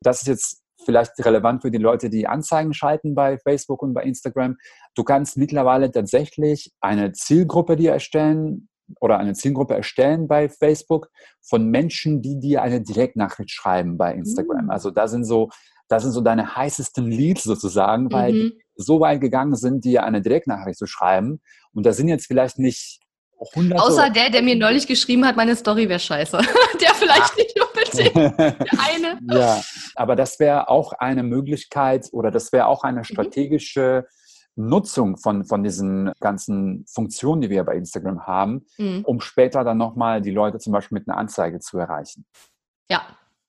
[0.00, 4.02] das ist jetzt vielleicht relevant für die Leute, die Anzeigen schalten bei Facebook und bei
[4.02, 4.56] Instagram.
[4.94, 8.68] Du kannst mittlerweile tatsächlich eine Zielgruppe dir erstellen,
[9.00, 11.08] oder eine Zielgruppe erstellen bei Facebook
[11.42, 14.64] von Menschen, die dir eine Direktnachricht schreiben bei Instagram.
[14.64, 14.70] Mhm.
[14.70, 15.50] Also da sind so,
[15.88, 18.36] da sind so deine heißesten Leads sozusagen, weil mhm.
[18.36, 21.40] die so weit gegangen sind, dir eine Direktnachricht zu schreiben.
[21.72, 23.00] Und da sind jetzt vielleicht nicht
[23.54, 23.82] hunderte.
[23.82, 26.38] Außer der, der mir neulich geschrieben hat, meine Story wäre scheiße.
[26.80, 27.36] der vielleicht Ach.
[27.36, 28.38] nicht unbedingt.
[28.38, 29.18] Der eine.
[29.30, 29.62] ja,
[29.94, 33.04] aber das wäre auch eine Möglichkeit oder das wäre auch eine mhm.
[33.04, 34.25] strategische mhm
[34.56, 39.02] Nutzung von, von diesen ganzen Funktionen, die wir bei Instagram haben, mhm.
[39.04, 42.26] um später dann nochmal die Leute zum Beispiel mit einer Anzeige zu erreichen.
[42.90, 43.02] Ja,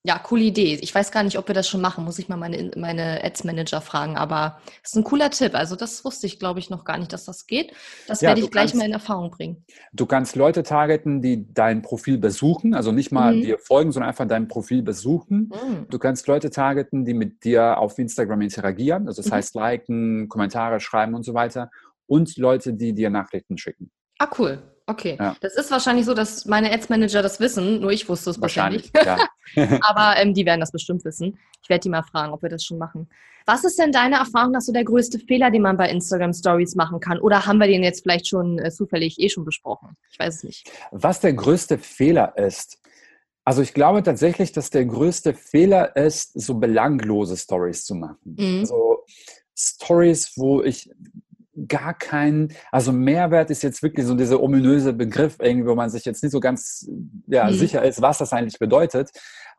[0.03, 0.79] ja, coole Idee.
[0.81, 2.05] Ich weiß gar nicht, ob wir das schon machen.
[2.05, 4.15] Muss ich mal meine, meine Ads-Manager fragen.
[4.15, 5.53] Aber es ist ein cooler Tipp.
[5.53, 7.73] Also das wusste ich, glaube ich, noch gar nicht, dass das geht.
[8.07, 9.65] Das ja, werde ich gleich kannst, mal in Erfahrung bringen.
[9.91, 12.73] Du kannst Leute targeten, die dein Profil besuchen.
[12.73, 13.41] Also nicht mal mhm.
[13.41, 15.51] dir folgen, sondern einfach dein Profil besuchen.
[15.51, 15.87] Mhm.
[15.89, 19.07] Du kannst Leute targeten, die mit dir auf Instagram interagieren.
[19.07, 19.35] Also das mhm.
[19.35, 21.69] heißt liken, Kommentare schreiben und so weiter.
[22.05, 23.91] Und Leute, die dir Nachrichten schicken.
[24.19, 24.61] Ah, cool.
[24.87, 25.17] Okay.
[25.19, 25.35] Ja.
[25.41, 28.91] Das ist wahrscheinlich so, dass meine Ads-Manager das wissen, nur ich wusste es wahrscheinlich.
[28.95, 29.17] Ja.
[29.81, 31.37] Aber ähm, die werden das bestimmt wissen.
[31.61, 33.09] Ich werde die mal fragen, ob wir das schon machen.
[33.45, 36.75] Was ist denn deine Erfahrung nach so der größte Fehler, den man bei Instagram Stories
[36.75, 37.19] machen kann?
[37.19, 39.95] Oder haben wir den jetzt vielleicht schon äh, zufällig eh schon besprochen?
[40.09, 40.71] Ich weiß es nicht.
[40.91, 42.79] Was der größte Fehler ist,
[43.43, 48.35] also ich glaube tatsächlich, dass der größte Fehler ist, so belanglose Stories zu machen.
[48.37, 48.59] Mhm.
[48.59, 49.05] Also
[49.57, 50.89] Stories, wo ich
[51.67, 56.05] gar keinen, also Mehrwert ist jetzt wirklich so dieser ominöse Begriff, irgendwie, wo man sich
[56.05, 56.89] jetzt nicht so ganz
[57.27, 57.53] ja, mhm.
[57.53, 59.11] sicher ist, was das eigentlich bedeutet.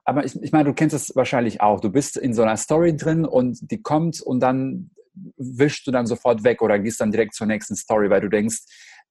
[0.05, 1.81] Aber ich, ich meine, du kennst es wahrscheinlich auch.
[1.81, 4.91] Du bist in so einer Story drin und die kommt und dann
[5.37, 8.59] wischst du dann sofort weg oder gehst dann direkt zur nächsten Story, weil du denkst,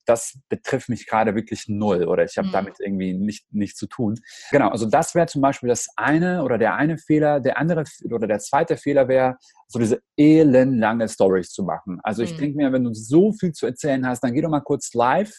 [0.08, 2.54] das betrifft mich gerade wirklich null oder ich habe mhm.
[2.54, 4.16] damit irgendwie nicht, nichts zu tun.
[4.52, 7.40] Genau, also das wäre zum Beispiel das eine oder der eine Fehler.
[7.40, 12.00] Der andere oder der zweite Fehler wäre, so diese elendlange Stories zu machen.
[12.04, 12.38] Also ich mhm.
[12.38, 15.34] denke mir, wenn du so viel zu erzählen hast, dann geh doch mal kurz live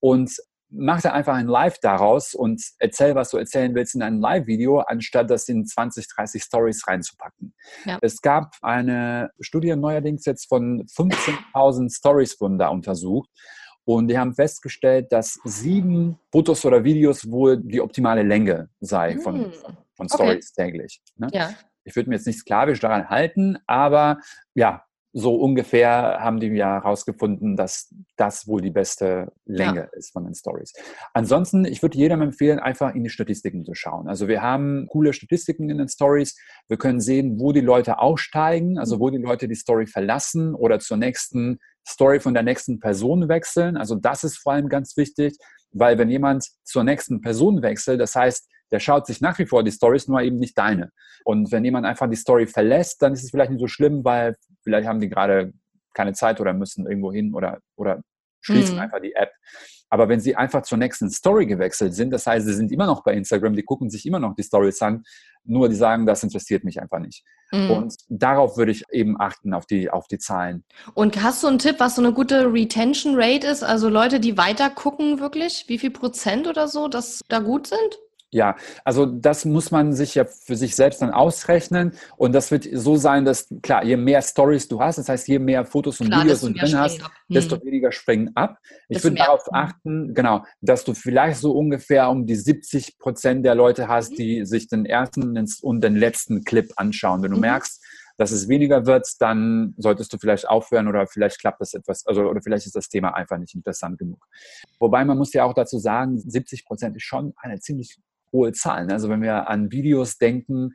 [0.00, 0.30] und
[0.70, 4.78] mach da einfach ein Live daraus und erzähl, was du erzählen willst in einem Live-Video,
[4.78, 7.54] anstatt das in 20, 30 Stories reinzupacken.
[7.84, 7.98] Ja.
[8.02, 13.28] Es gab eine Studie neuerdings jetzt von 15.000 Stories wurden da untersucht
[13.84, 19.48] und die haben festgestellt, dass sieben Fotos oder Videos wohl die optimale Länge sei von,
[19.48, 19.52] mm.
[19.94, 20.66] von Stories okay.
[20.66, 21.00] täglich.
[21.16, 21.28] Ne?
[21.32, 21.50] Ja.
[21.84, 24.18] Ich würde mir jetzt nicht sklavisch daran halten, aber
[24.54, 29.98] ja, so ungefähr haben die ja herausgefunden, dass das wohl die beste Länge ja.
[29.98, 30.72] ist von den Stories.
[31.14, 34.08] Ansonsten, ich würde jedem empfehlen, einfach in die Statistiken zu schauen.
[34.08, 36.36] Also wir haben coole Statistiken in den Stories.
[36.68, 40.78] Wir können sehen, wo die Leute aussteigen, also wo die Leute die Story verlassen oder
[40.78, 43.76] zur nächsten Story von der nächsten Person wechseln.
[43.76, 45.36] Also das ist vor allem ganz wichtig,
[45.72, 49.64] weil wenn jemand zur nächsten Person wechselt, das heißt, der schaut sich nach wie vor
[49.64, 50.92] die Stories, nur eben nicht deine.
[51.24, 54.36] Und wenn jemand einfach die Story verlässt, dann ist es vielleicht nicht so schlimm, weil
[54.62, 55.52] vielleicht haben die gerade
[55.94, 58.00] keine Zeit oder müssen irgendwo hin oder, oder
[58.40, 58.82] schließen mhm.
[58.82, 59.32] einfach die App.
[59.90, 63.02] Aber wenn sie einfach zur nächsten Story gewechselt sind, das heißt, sie sind immer noch
[63.02, 65.02] bei Instagram, die gucken sich immer noch die Stories an,
[65.44, 67.24] nur die sagen, das interessiert mich einfach nicht.
[67.50, 67.70] Mhm.
[67.70, 70.64] Und darauf würde ich eben achten, auf die, auf die Zahlen.
[70.94, 73.62] Und hast du einen Tipp, was so eine gute Retention Rate ist?
[73.62, 77.98] Also Leute, die weiter gucken wirklich, wie viel Prozent oder so, dass da gut sind?
[78.32, 82.68] Ja, also das muss man sich ja für sich selbst dann ausrechnen und das wird
[82.72, 86.10] so sein, dass klar, je mehr Stories du hast, das heißt, je mehr Fotos und
[86.10, 87.10] klar, Videos du drin hast, ab.
[87.28, 87.64] desto hm.
[87.64, 88.58] weniger springen ab.
[88.88, 89.54] Ich würde darauf hm.
[89.54, 94.16] achten, genau, dass du vielleicht so ungefähr um die 70 Prozent der Leute hast, mhm.
[94.16, 97.22] die sich den ersten und den letzten Clip anschauen.
[97.22, 97.42] Wenn du mhm.
[97.42, 97.82] merkst,
[98.20, 102.28] dass es weniger wird, dann solltest du vielleicht aufhören oder vielleicht klappt das etwas, also
[102.28, 104.26] oder vielleicht ist das Thema einfach nicht interessant genug.
[104.78, 107.98] Wobei man muss ja auch dazu sagen, 70 Prozent ist schon eine ziemlich
[108.32, 108.90] hohe Zahlen.
[108.90, 110.70] Also wenn wir an Videos denken,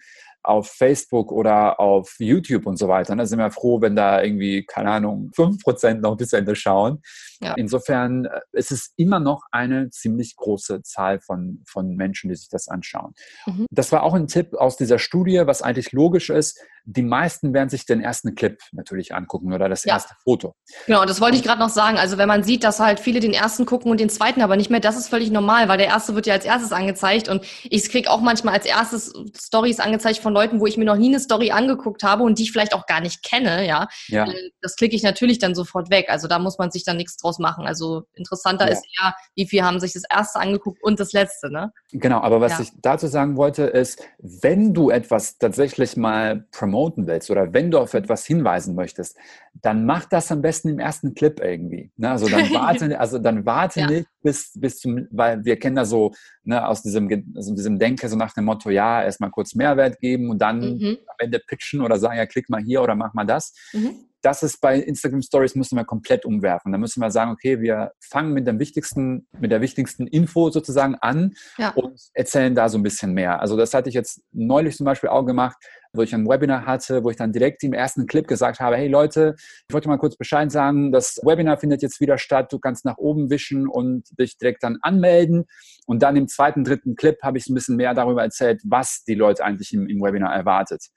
[0.47, 3.15] auf Facebook oder auf YouTube und so weiter.
[3.15, 7.01] Da sind wir froh, wenn da irgendwie, keine Ahnung, 5% noch bis Ende schauen.
[7.41, 7.53] Ja.
[7.55, 12.49] Insofern äh, ist es immer noch eine ziemlich große Zahl von, von Menschen, die sich
[12.49, 13.13] das anschauen.
[13.45, 13.65] Mhm.
[13.71, 16.59] Das war auch ein Tipp aus dieser Studie, was eigentlich logisch ist.
[16.85, 19.93] Die meisten werden sich den ersten Clip natürlich angucken oder das ja.
[19.93, 20.55] erste Foto.
[20.85, 21.97] Genau, das wollte ich gerade noch sagen.
[21.97, 24.69] Also wenn man sieht, dass halt viele den ersten gucken und den zweiten aber nicht
[24.69, 27.89] mehr, das ist völlig normal, weil der erste wird ja als erstes angezeigt und ich
[27.89, 31.19] kriege auch manchmal als erstes Stories angezeigt von Leuten, wo ich mir noch nie eine
[31.19, 33.87] Story angeguckt habe und die ich vielleicht auch gar nicht kenne, ja.
[34.07, 34.25] ja.
[34.25, 36.07] Äh, das klicke ich natürlich dann sofort weg.
[36.09, 37.65] Also da muss man sich dann nichts draus machen.
[37.65, 38.73] Also interessanter ja.
[38.73, 41.71] ist eher, wie viel haben sich das erste angeguckt und das letzte, ne?
[41.91, 42.61] Genau, aber was ja.
[42.61, 47.79] ich dazu sagen wollte, ist, wenn du etwas tatsächlich mal promoten willst oder wenn du
[47.79, 49.17] auf etwas hinweisen möchtest,
[49.61, 51.91] dann mach das am besten im ersten Clip irgendwie.
[51.97, 52.11] Ne?
[52.11, 53.87] Also dann warte, also dann warte ja.
[53.87, 56.11] nicht bis, bis zum, weil wir kennen da so
[56.43, 60.31] ne, aus diesem, also diesem Denke so nach dem Motto, ja, erstmal kurz Mehrwert geben
[60.31, 60.97] und dann mhm.
[61.07, 63.53] am Ende pitchen oder sagen, ja, klick mal hier oder mach mal das.
[63.71, 66.71] Mhm das ist bei Instagram Stories müssen wir komplett umwerfen.
[66.71, 70.95] Da müssen wir sagen, okay, wir fangen mit dem wichtigsten, mit der wichtigsten Info sozusagen
[70.95, 71.69] an ja.
[71.75, 73.39] und erzählen da so ein bisschen mehr.
[73.39, 75.57] Also das hatte ich jetzt neulich zum Beispiel auch gemacht,
[75.93, 78.87] wo ich ein Webinar hatte, wo ich dann direkt im ersten Clip gesagt habe, hey
[78.87, 79.35] Leute,
[79.67, 82.97] ich wollte mal kurz Bescheid sagen, das Webinar findet jetzt wieder statt, du kannst nach
[82.97, 85.45] oben wischen und dich direkt dann anmelden.
[85.85, 89.13] Und dann im zweiten, dritten Clip habe ich ein bisschen mehr darüber erzählt, was die
[89.13, 90.87] Leute eigentlich im, im Webinar erwartet.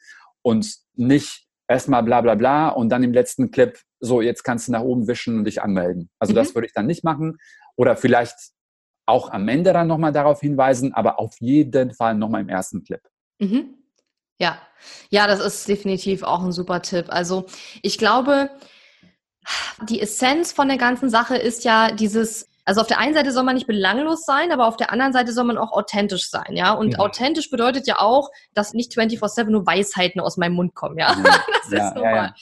[0.41, 4.73] Und nicht erstmal bla bla bla und dann im letzten Clip, so jetzt kannst du
[4.73, 6.11] nach oben wischen und dich anmelden.
[6.19, 6.37] Also mhm.
[6.37, 7.39] das würde ich dann nicht machen.
[7.77, 8.35] Oder vielleicht
[9.07, 13.01] auch am Ende dann nochmal darauf hinweisen, aber auf jeden Fall nochmal im ersten Clip.
[13.39, 13.75] Mhm.
[14.41, 14.59] Ja,
[15.11, 17.07] ja, das ist definitiv auch ein super Tipp.
[17.09, 17.47] Also
[17.83, 18.51] ich glaube,
[19.89, 23.45] die Essenz von der ganzen Sache ist ja dieses also auf der einen Seite soll
[23.45, 26.73] man nicht belanglos sein, aber auf der anderen Seite soll man auch authentisch sein, ja.
[26.73, 26.99] Und ja.
[26.99, 31.15] authentisch bedeutet ja auch, dass nicht 24-7 nur Weisheiten aus meinem Mund kommen, ja.
[31.15, 31.23] ja.
[31.63, 32.35] das ja, ist normal.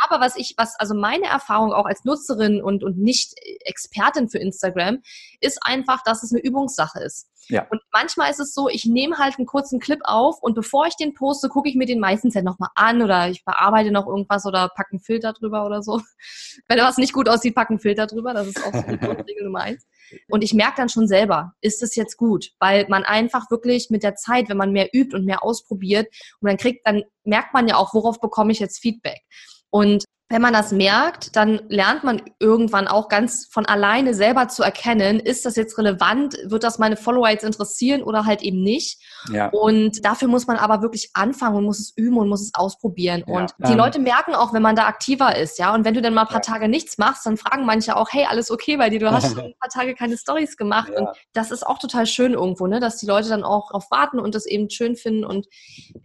[0.00, 3.34] Aber was ich, was, also meine Erfahrung auch als Nutzerin und, und nicht
[3.64, 5.02] Expertin für Instagram,
[5.40, 7.26] ist einfach, dass es eine Übungssache ist.
[7.48, 7.66] Ja.
[7.70, 10.96] Und manchmal ist es so, ich nehme halt einen kurzen Clip auf und bevor ich
[10.96, 14.46] den poste, gucke ich mir den meistens ja nochmal an oder ich bearbeite noch irgendwas
[14.46, 16.00] oder packe einen Filter drüber oder so.
[16.68, 18.34] Wenn was nicht gut aussieht, packe einen Filter drüber.
[18.34, 19.86] Das ist auch so die Regel Nummer eins.
[20.28, 22.50] Und ich merke dann schon selber, ist es jetzt gut?
[22.58, 26.08] Weil man einfach wirklich mit der Zeit, wenn man mehr übt und mehr ausprobiert
[26.40, 29.22] und dann kriegt, dann merkt man ja auch, worauf bekomme ich jetzt Feedback.
[29.70, 30.04] Und
[30.34, 35.20] wenn man das merkt, dann lernt man irgendwann auch ganz von alleine selber zu erkennen,
[35.20, 39.00] ist das jetzt relevant, wird das meine Follower jetzt interessieren oder halt eben nicht.
[39.32, 39.50] Ja.
[39.50, 43.22] Und dafür muss man aber wirklich anfangen und muss es üben und muss es ausprobieren.
[43.28, 43.32] Ja.
[43.32, 43.78] Und die ähm.
[43.78, 45.72] Leute merken auch, wenn man da aktiver ist, ja.
[45.72, 46.52] Und wenn du dann mal ein paar ja.
[46.52, 49.44] Tage nichts machst, dann fragen manche auch, hey, alles okay bei dir, du hast schon
[49.44, 50.90] ein paar Tage keine Stories gemacht.
[50.96, 54.18] Und das ist auch total schön irgendwo, ne, dass die Leute dann auch darauf warten
[54.18, 55.24] und das eben schön finden.
[55.24, 55.46] Und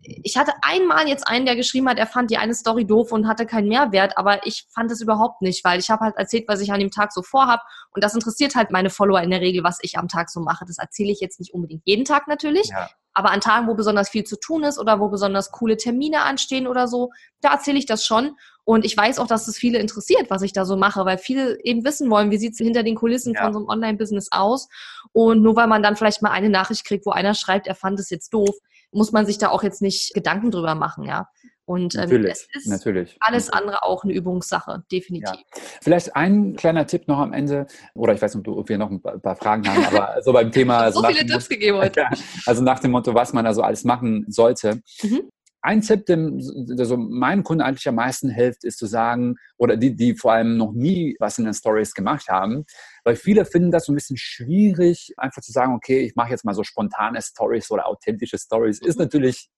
[0.04, 3.28] ich hatte einmal jetzt einen, der geschrieben hat, er fand die eine Story doof und
[3.28, 6.60] hatte keinen Mehrwert aber ich fand es überhaupt nicht, weil ich habe halt erzählt, was
[6.60, 9.64] ich an dem Tag so vorhab und das interessiert halt meine Follower in der Regel,
[9.64, 10.66] was ich am Tag so mache.
[10.66, 12.90] Das erzähle ich jetzt nicht unbedingt jeden Tag natürlich, ja.
[13.14, 16.68] aber an Tagen, wo besonders viel zu tun ist oder wo besonders coole Termine anstehen
[16.68, 18.36] oder so, da erzähle ich das schon
[18.70, 21.58] und ich weiß auch, dass es viele interessiert, was ich da so mache, weil viele
[21.64, 23.42] eben wissen wollen, wie sieht es hinter den Kulissen ja.
[23.42, 24.68] von so einem Online-Business aus.
[25.12, 28.00] Und nur weil man dann vielleicht mal eine Nachricht kriegt, wo einer schreibt, er fand
[28.00, 28.56] es jetzt doof,
[28.92, 31.28] muss man sich da auch jetzt nicht Gedanken drüber machen, ja.
[31.70, 33.16] Und ähm, natürlich, es ist natürlich.
[33.20, 35.36] alles andere auch eine Übungssache, definitiv.
[35.36, 35.62] Ja.
[35.84, 39.00] Vielleicht ein kleiner Tipp noch am Ende, oder ich weiß nicht, ob wir noch ein
[39.02, 40.80] paar Fragen haben, aber so beim Thema.
[40.80, 42.06] Also so viele Tipps gegeben heute.
[42.48, 44.82] Also nach dem Motto, was man also alles machen sollte.
[45.04, 45.30] Mhm.
[45.62, 49.96] Ein Tipp, der so meinen Kunden eigentlich am meisten hilft, ist zu sagen, oder die,
[49.96, 52.66] die vor allem noch nie was in den Stories gemacht haben,
[53.04, 56.46] weil viele finden das so ein bisschen schwierig, einfach zu sagen, okay, ich mache jetzt
[56.46, 58.80] mal so spontane Stories oder authentische Stories.
[58.80, 59.04] Ist mhm.
[59.04, 59.50] natürlich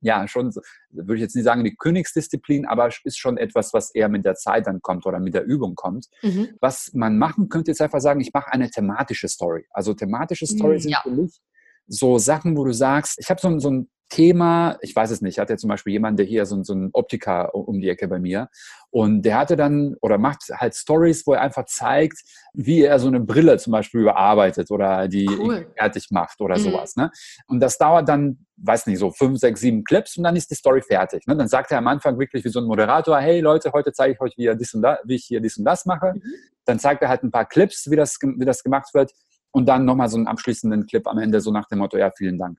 [0.00, 0.54] ja, schon,
[0.90, 4.34] würde ich jetzt nicht sagen, die Königsdisziplin, aber ist schon etwas, was eher mit der
[4.34, 6.06] Zeit dann kommt oder mit der Übung kommt.
[6.22, 6.50] Mhm.
[6.60, 9.66] Was man machen könnte, ist einfach sagen, ich mache eine thematische Story.
[9.70, 11.00] Also thematische Stories mhm, sind ja.
[11.02, 11.40] für mich
[11.88, 15.34] so Sachen, wo du sagst, ich habe so, so ein Thema, ich weiß es nicht,
[15.34, 18.18] ich hatte zum Beispiel jemanden, der hier so, so ein Optiker um die Ecke bei
[18.18, 18.48] mir
[18.90, 22.22] und der hatte dann oder macht halt Stories, wo er einfach zeigt,
[22.54, 25.70] wie er so eine Brille zum Beispiel überarbeitet oder die cool.
[25.76, 26.62] fertig macht oder mhm.
[26.62, 26.96] sowas.
[26.96, 27.10] Ne?
[27.46, 30.54] Und das dauert dann, weiß nicht, so fünf, sechs, sieben Clips und dann ist die
[30.54, 31.26] Story fertig.
[31.26, 31.36] Ne?
[31.36, 34.20] Dann sagt er am Anfang wirklich wie so ein Moderator, hey Leute, heute zeige ich
[34.20, 36.14] euch, wie, dies und da, wie ich hier dies und das mache.
[36.14, 36.22] Mhm.
[36.64, 39.12] Dann zeigt er halt ein paar Clips, wie das, wie das gemacht wird
[39.50, 42.38] und dann nochmal so einen abschließenden Clip am Ende, so nach dem Motto, ja, vielen
[42.38, 42.58] Dank.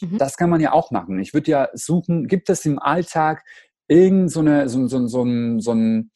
[0.00, 0.18] Mhm.
[0.18, 1.18] Das kann man ja auch machen.
[1.18, 3.44] Ich würde ja suchen, gibt es im Alltag
[3.88, 6.10] irgend so, eine, so, so, so, so, so ein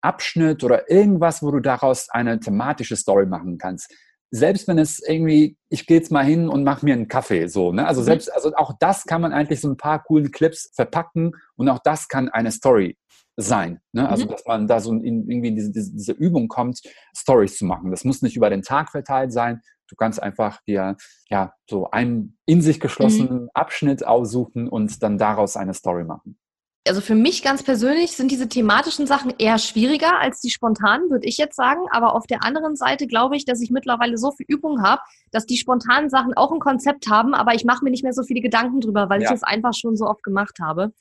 [0.00, 3.92] Abschnitt oder irgendwas, wo du daraus eine thematische Story machen kannst?
[4.34, 7.72] selbst wenn es irgendwie, ich gehe jetzt mal hin und mache mir einen Kaffee, so,
[7.72, 7.86] ne?
[7.86, 8.06] Also mhm.
[8.06, 11.78] selbst, also auch das kann man eigentlich so ein paar coolen Clips verpacken und auch
[11.78, 12.98] das kann eine Story
[13.36, 13.80] sein.
[13.92, 14.08] Ne?
[14.08, 14.30] Also, mhm.
[14.30, 16.80] dass man da so in, irgendwie in diese, diese, diese Übung kommt,
[17.16, 17.92] Stories zu machen.
[17.92, 19.60] Das muss nicht über den Tag verteilt sein.
[19.88, 20.96] Du kannst einfach dir
[21.28, 23.50] ja so einen in sich geschlossenen mhm.
[23.54, 26.38] Abschnitt aussuchen und dann daraus eine Story machen.
[26.86, 31.26] Also für mich ganz persönlich sind diese thematischen Sachen eher schwieriger als die spontanen, würde
[31.26, 31.80] ich jetzt sagen.
[31.90, 35.46] Aber auf der anderen Seite glaube ich, dass ich mittlerweile so viel Übung habe, dass
[35.46, 38.42] die spontanen Sachen auch ein Konzept haben, aber ich mache mir nicht mehr so viele
[38.42, 39.30] Gedanken drüber, weil ja.
[39.30, 40.92] ich es einfach schon so oft gemacht habe.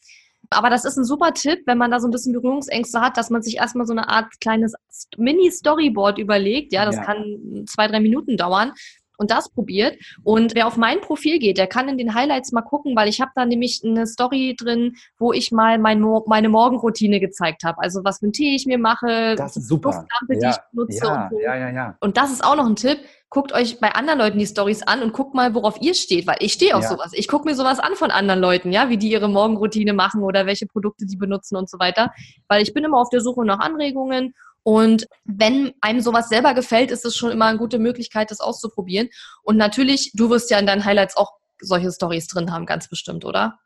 [0.53, 3.29] Aber das ist ein super Tipp, wenn man da so ein bisschen Berührungsängste hat, dass
[3.29, 4.73] man sich erstmal so eine Art kleines
[5.17, 6.73] Mini-Storyboard überlegt.
[6.73, 7.03] Ja, das ja.
[7.03, 8.73] kann zwei, drei Minuten dauern
[9.17, 9.97] und das probiert.
[10.23, 13.21] Und wer auf mein Profil geht, der kann in den Highlights mal gucken, weil ich
[13.21, 17.79] habe da nämlich eine Story drin, wo ich mal mein meine Morgenroutine gezeigt habe.
[17.81, 19.91] Also was für einen Tee ich mir mache, das ist super.
[19.91, 20.39] Duftlampe, ja.
[20.39, 21.39] die ich benutze ja, und so.
[21.39, 21.97] Ja, ja, ja.
[21.99, 22.99] Und das ist auch noch ein Tipp.
[23.29, 26.37] Guckt euch bei anderen Leuten die Stories an und guckt mal, worauf ihr steht, weil
[26.39, 26.89] ich stehe auf ja.
[26.89, 27.11] sowas.
[27.13, 30.45] Ich gucke mir sowas an von anderen Leuten, ja, wie die ihre Morgenroutine machen oder
[30.45, 32.11] welche Produkte die benutzen und so weiter,
[32.47, 36.91] weil ich bin immer auf der Suche nach Anregungen und wenn einem sowas selber gefällt,
[36.91, 39.09] ist es schon immer eine gute Möglichkeit, das auszuprobieren.
[39.43, 43.25] Und natürlich, du wirst ja in deinen Highlights auch solche Stories drin haben, ganz bestimmt,
[43.25, 43.59] oder?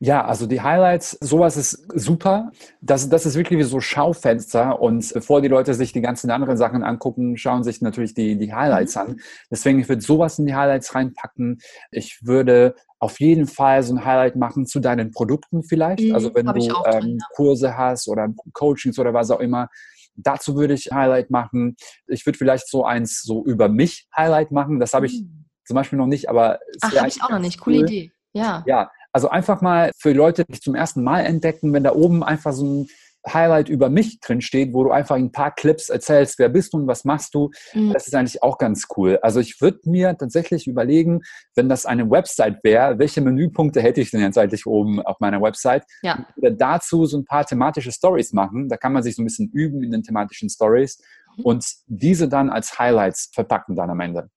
[0.00, 2.50] Ja, also die Highlights, sowas ist super.
[2.80, 4.80] Das, das ist wirklich wie so Schaufenster.
[4.80, 8.52] Und bevor die Leute sich die ganzen anderen Sachen angucken, schauen sich natürlich die, die
[8.52, 9.00] Highlights mhm.
[9.00, 9.20] an.
[9.50, 11.58] Deswegen, ich würde sowas in die Highlights reinpacken.
[11.90, 16.02] Ich würde auf jeden Fall so ein Highlight machen zu deinen Produkten vielleicht.
[16.02, 17.18] Mhm, also wenn du ähm.
[17.34, 19.68] Kurse hast oder Coachings oder was auch immer,
[20.16, 21.76] Dazu würde ich Highlight machen.
[22.06, 24.80] Ich würde vielleicht so eins so über mich Highlight machen.
[24.80, 25.46] Das habe ich mhm.
[25.64, 27.60] zum Beispiel noch nicht, aber Ach, habe ich auch noch nicht.
[27.60, 27.84] Coole cool.
[27.84, 28.12] Idee.
[28.32, 28.64] Ja.
[28.66, 32.52] Ja, also einfach mal für Leute, die zum ersten Mal entdecken, wenn da oben einfach
[32.52, 32.88] so ein
[33.26, 36.78] Highlight über mich drin steht, wo du einfach ein paar Clips erzählst, wer bist du
[36.78, 37.50] und was machst du.
[37.72, 37.92] Mhm.
[37.92, 39.18] Das ist eigentlich auch ganz cool.
[39.22, 41.22] Also ich würde mir tatsächlich überlegen,
[41.54, 45.40] wenn das eine Website wäre, welche Menüpunkte hätte ich denn jetzt eigentlich oben auf meiner
[45.40, 45.84] Website?
[46.02, 46.26] Ja.
[46.36, 48.68] dazu so ein paar thematische Stories machen.
[48.68, 51.00] Da kann man sich so ein bisschen üben in den thematischen Stories
[51.36, 51.44] mhm.
[51.44, 54.28] und diese dann als Highlights verpacken dann am Ende.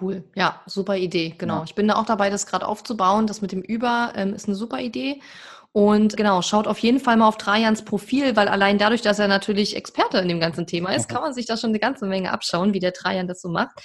[0.00, 1.58] Cool, ja, super Idee, genau.
[1.58, 1.64] Ja.
[1.64, 3.26] Ich bin da auch dabei, das gerade aufzubauen.
[3.26, 5.22] Das mit dem Über ähm, ist eine super Idee.
[5.78, 9.28] Und genau, schaut auf jeden Fall mal auf Trajans Profil, weil allein dadurch, dass er
[9.28, 12.32] natürlich Experte in dem ganzen Thema ist, kann man sich da schon eine ganze Menge
[12.32, 13.78] abschauen, wie der Trajan das so macht.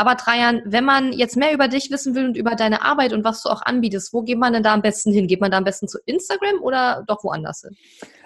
[0.00, 3.22] Aber Trajan, wenn man jetzt mehr über dich wissen will und über deine Arbeit und
[3.22, 5.26] was du auch anbietest, wo geht man denn da am besten hin?
[5.26, 7.76] Geht man da am besten zu Instagram oder doch woanders hin?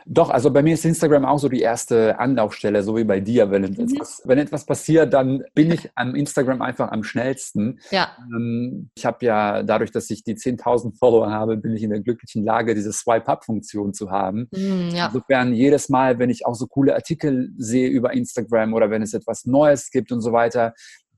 [0.07, 3.51] Doch, also bei mir ist Instagram auch so die erste Anlaufstelle, so wie bei dir.
[3.51, 3.89] Wenn, mhm.
[3.89, 7.81] etwas, wenn etwas passiert, dann bin ich am Instagram einfach am schnellsten.
[7.91, 8.11] Ja.
[8.33, 12.01] Ähm, ich habe ja dadurch, dass ich die 10.000 Follower habe, bin ich in der
[12.01, 14.49] glücklichen Lage, diese Swipe-Up-Funktion zu haben.
[14.53, 15.07] Mhm, ja.
[15.07, 19.15] Insofern jedes Mal, wenn ich auch so coole Artikel sehe über Instagram oder wenn es
[19.15, 20.75] etwas Neues gibt und so weiter,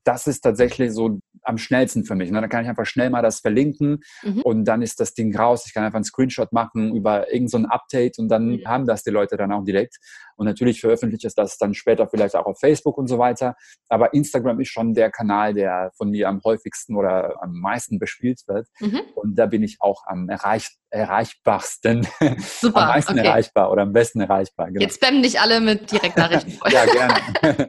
[0.06, 2.30] das ist tatsächlich so am schnellsten für mich.
[2.30, 2.40] Ne?
[2.40, 4.42] Dann kann ich einfach schnell mal das verlinken mhm.
[4.42, 5.64] und dann ist das Ding raus.
[5.66, 8.66] Ich kann einfach einen Screenshot machen über irgendein so Update und dann mhm.
[8.66, 9.96] haben das die Leute dann auch direkt.
[10.36, 13.54] Und natürlich veröffentliche ich das dann später vielleicht auch auf Facebook und so weiter.
[13.88, 18.42] Aber Instagram ist schon der Kanal, der von mir am häufigsten oder am meisten bespielt
[18.46, 18.68] wird.
[18.80, 19.00] Mhm.
[19.14, 22.06] Und da bin ich auch am erreich erreichbarsten,
[22.38, 23.26] Super, am meisten okay.
[23.26, 24.68] erreichbar oder am besten erreichbar.
[24.68, 24.80] Genau.
[24.80, 27.68] Jetzt spammen dich alle mit Direktnachrichten ja, gerne.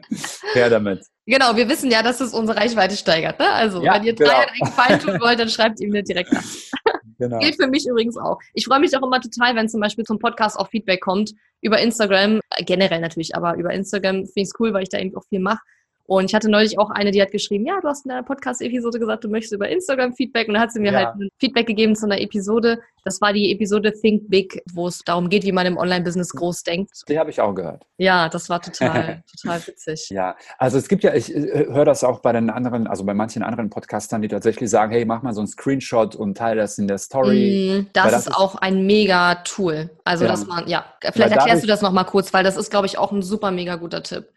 [0.54, 1.04] Her damit.
[1.26, 3.38] Genau, wir wissen ja, dass es unsere Reichweite steigert.
[3.38, 3.46] Ne?
[3.58, 4.30] Also, ja, wenn ihr genau.
[4.30, 6.72] drei einen Gefallen tun wollt, dann schreibt ihm eine Direktnachricht.
[7.18, 7.38] Genau.
[7.40, 8.38] Gilt für mich übrigens auch.
[8.54, 11.80] Ich freue mich auch immer total, wenn zum Beispiel zum Podcast auch Feedback kommt über
[11.80, 15.16] Instagram, äh, generell natürlich, aber über Instagram finde ich es cool, weil ich da eben
[15.16, 15.60] auch viel mache.
[16.08, 18.98] Und ich hatte neulich auch eine, die hat geschrieben, ja, du hast in deiner Podcast-Episode
[18.98, 20.48] gesagt, du möchtest über Instagram Feedback.
[20.48, 20.98] Und dann hat sie mir ja.
[21.00, 22.80] halt ein Feedback gegeben zu einer Episode.
[23.04, 26.62] Das war die Episode Think Big, wo es darum geht, wie man im Online-Business groß
[26.62, 26.92] denkt.
[27.10, 27.84] Die habe ich auch gehört.
[27.98, 30.08] Ja, das war total, total witzig.
[30.08, 33.12] Ja, also es gibt ja, ich äh, höre das auch bei den anderen, also bei
[33.12, 36.78] manchen anderen Podcastern, die tatsächlich sagen, hey, mach mal so einen Screenshot und teile das
[36.78, 37.82] in der Story.
[37.82, 39.90] Mm, das, das, ist auch ein mega Tool.
[40.04, 40.30] Also, ja.
[40.30, 43.12] dass man, ja, vielleicht erklärst du das nochmal kurz, weil das ist, glaube ich, auch
[43.12, 44.28] ein super mega guter Tipp.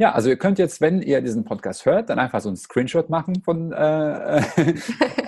[0.00, 3.10] Ja, also ihr könnt jetzt, wenn ihr diesen Podcast hört, dann einfach so einen Screenshot
[3.10, 4.40] machen von äh,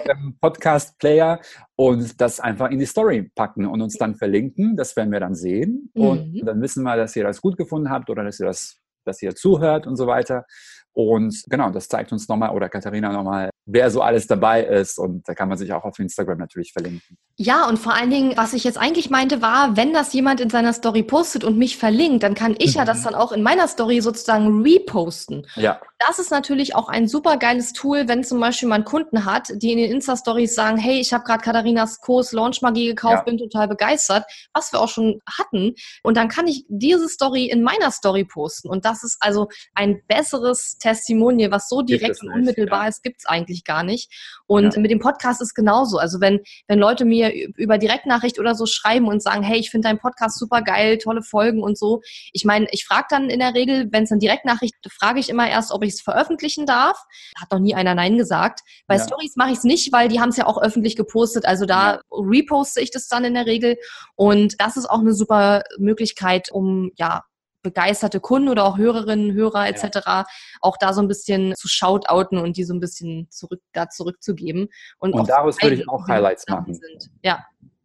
[0.09, 1.41] dem Podcast-Player
[1.77, 4.75] und das einfach in die Story packen und uns dann verlinken.
[4.75, 5.91] Das werden wir dann sehen.
[5.93, 6.03] Mhm.
[6.03, 9.21] Und dann wissen wir, dass ihr das gut gefunden habt oder dass ihr das, dass
[9.21, 10.47] ihr zuhört und so weiter.
[10.95, 14.99] Und genau, das zeigt uns nochmal oder Katharina nochmal, wer so alles dabei ist.
[14.99, 17.17] Und da kann man sich auch auf Instagram natürlich verlinken.
[17.37, 20.51] Ja, und vor allen Dingen, was ich jetzt eigentlich meinte, war, wenn das jemand in
[20.51, 22.81] seiner Story postet und mich verlinkt, dann kann ich mhm.
[22.81, 25.47] ja das dann auch in meiner Story sozusagen reposten.
[25.57, 25.81] Ja.
[26.07, 29.73] Das ist natürlich auch ein super geiles Tool, wenn zum Beispiel man Kunden hat, die
[29.73, 33.23] in den Insta-Stories sagen, hey, ich habe gerade Katharinas Kurs Launch Magie gekauft, ja.
[33.23, 35.75] bin total begeistert, was wir auch schon hatten.
[36.03, 38.69] Und dann kann ich diese Story in meiner Story posten.
[38.69, 42.89] Und das ist also ein besseres Testimonial, was so direkt und unmittelbar ja.
[42.89, 44.11] ist, gibt's eigentlich gar nicht.
[44.47, 44.81] Und ja.
[44.81, 45.99] mit dem Podcast ist genauso.
[45.99, 49.89] Also wenn, wenn Leute mir über Direktnachricht oder so schreiben und sagen, hey, ich finde
[49.89, 52.01] deinen Podcast super geil, tolle Folgen und so.
[52.33, 55.49] Ich meine, ich frage dann in der Regel, wenn es eine Direktnachricht, frage ich immer
[55.49, 56.99] erst, ob ich es veröffentlichen darf.
[57.41, 58.61] Hat noch nie einer Nein gesagt.
[58.87, 59.05] Bei ja.
[59.05, 61.47] Stories mache ich es nicht, weil die haben es ja auch öffentlich gepostet.
[61.47, 62.01] Also da ja.
[62.11, 63.77] reposte ich das dann in der Regel.
[64.15, 67.23] Und das ist auch eine super Möglichkeit, um ja
[67.63, 70.01] begeisterte Kunden oder auch Hörerinnen, Hörer etc.
[70.05, 70.25] Ja.
[70.61, 74.69] auch da so ein bisschen zu shoutouten und die so ein bisschen zurück da zurückzugeben.
[74.99, 76.75] Und, und daraus würde ich auch Highlights machen.
[76.75, 77.11] Sind.
[77.23, 77.45] Ja.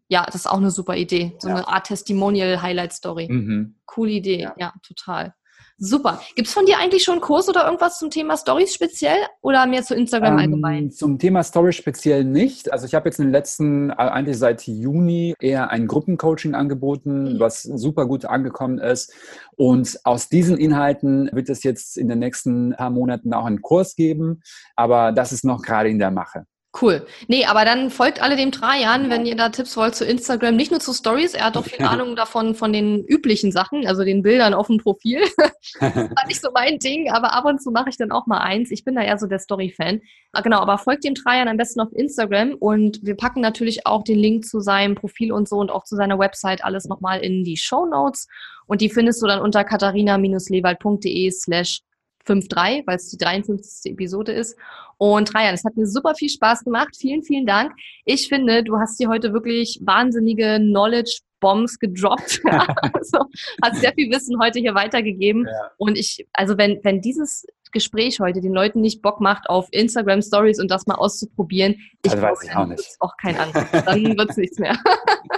[0.09, 1.35] Ja, das ist auch eine super Idee.
[1.39, 1.55] So ja.
[1.55, 3.27] eine Art Testimonial-Highlight-Story.
[3.29, 3.75] Mhm.
[3.85, 5.33] Coole Idee, ja, ja total.
[5.79, 6.19] Super.
[6.35, 9.67] Gibt es von dir eigentlich schon einen Kurs oder irgendwas zum Thema Stories speziell oder
[9.67, 10.91] mehr zu Instagram ähm, allgemein?
[10.91, 12.71] Zum Thema Stories speziell nicht.
[12.71, 17.33] Also ich habe jetzt in den letzten, äh, eigentlich seit Juni, eher ein Gruppencoaching angeboten,
[17.35, 17.39] mhm.
[17.39, 19.13] was super gut angekommen ist.
[19.55, 23.95] Und aus diesen Inhalten wird es jetzt in den nächsten paar Monaten auch einen Kurs
[23.95, 24.41] geben,
[24.75, 26.45] aber das ist noch gerade in der Mache.
[26.79, 27.05] Cool.
[27.27, 30.69] Nee, aber dann folgt alle dem Trajan, wenn ihr da Tipps wollt zu Instagram, nicht
[30.69, 34.21] nur zu Stories, er hat doch viel Ahnung davon, von den üblichen Sachen, also den
[34.21, 35.21] Bildern auf dem Profil.
[35.79, 38.39] das war nicht so mein Ding, aber ab und zu mache ich dann auch mal
[38.39, 38.69] eins.
[38.69, 40.01] Ich bin da eher so der Story-Fan.
[40.33, 44.03] Ah, genau, aber folgt dem Trajan am besten auf Instagram und wir packen natürlich auch
[44.03, 47.43] den Link zu seinem Profil und so und auch zu seiner Website alles nochmal in
[47.43, 48.27] die Show Notes.
[48.67, 51.81] Und die findest du dann unter katharina-lewald.de slash
[52.27, 53.93] 5.3, weil es die 53.
[53.93, 54.57] Episode ist.
[54.97, 56.95] Und Rayan, es hat mir super viel Spaß gemacht.
[56.97, 57.73] Vielen, vielen Dank.
[58.05, 62.41] Ich finde, du hast hier heute wirklich wahnsinnige Knowledge Bombs gedroppt.
[62.93, 63.19] also
[63.61, 65.45] hast sehr viel Wissen heute hier weitergegeben.
[65.45, 65.71] Ja.
[65.77, 70.21] Und ich, also wenn, wenn dieses Gespräch heute den Leuten nicht Bock macht auf Instagram
[70.21, 72.95] Stories und das mal auszuprobieren, ich also weiß ich auch nicht.
[72.99, 73.67] auch kein anderes.
[73.71, 74.77] Dann wird es nichts mehr.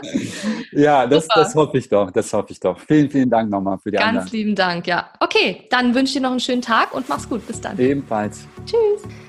[0.72, 2.12] ja, das, das hoffe ich doch.
[2.12, 2.80] Das hoffe ich doch.
[2.80, 5.10] Vielen, vielen Dank nochmal für die Ganz Ganz lieben Dank, ja.
[5.20, 7.46] Okay, dann wünsche ich dir noch einen schönen Tag und mach's gut.
[7.48, 7.78] Bis dann.
[7.80, 8.46] Ebenfalls.
[8.66, 9.29] Tschüss.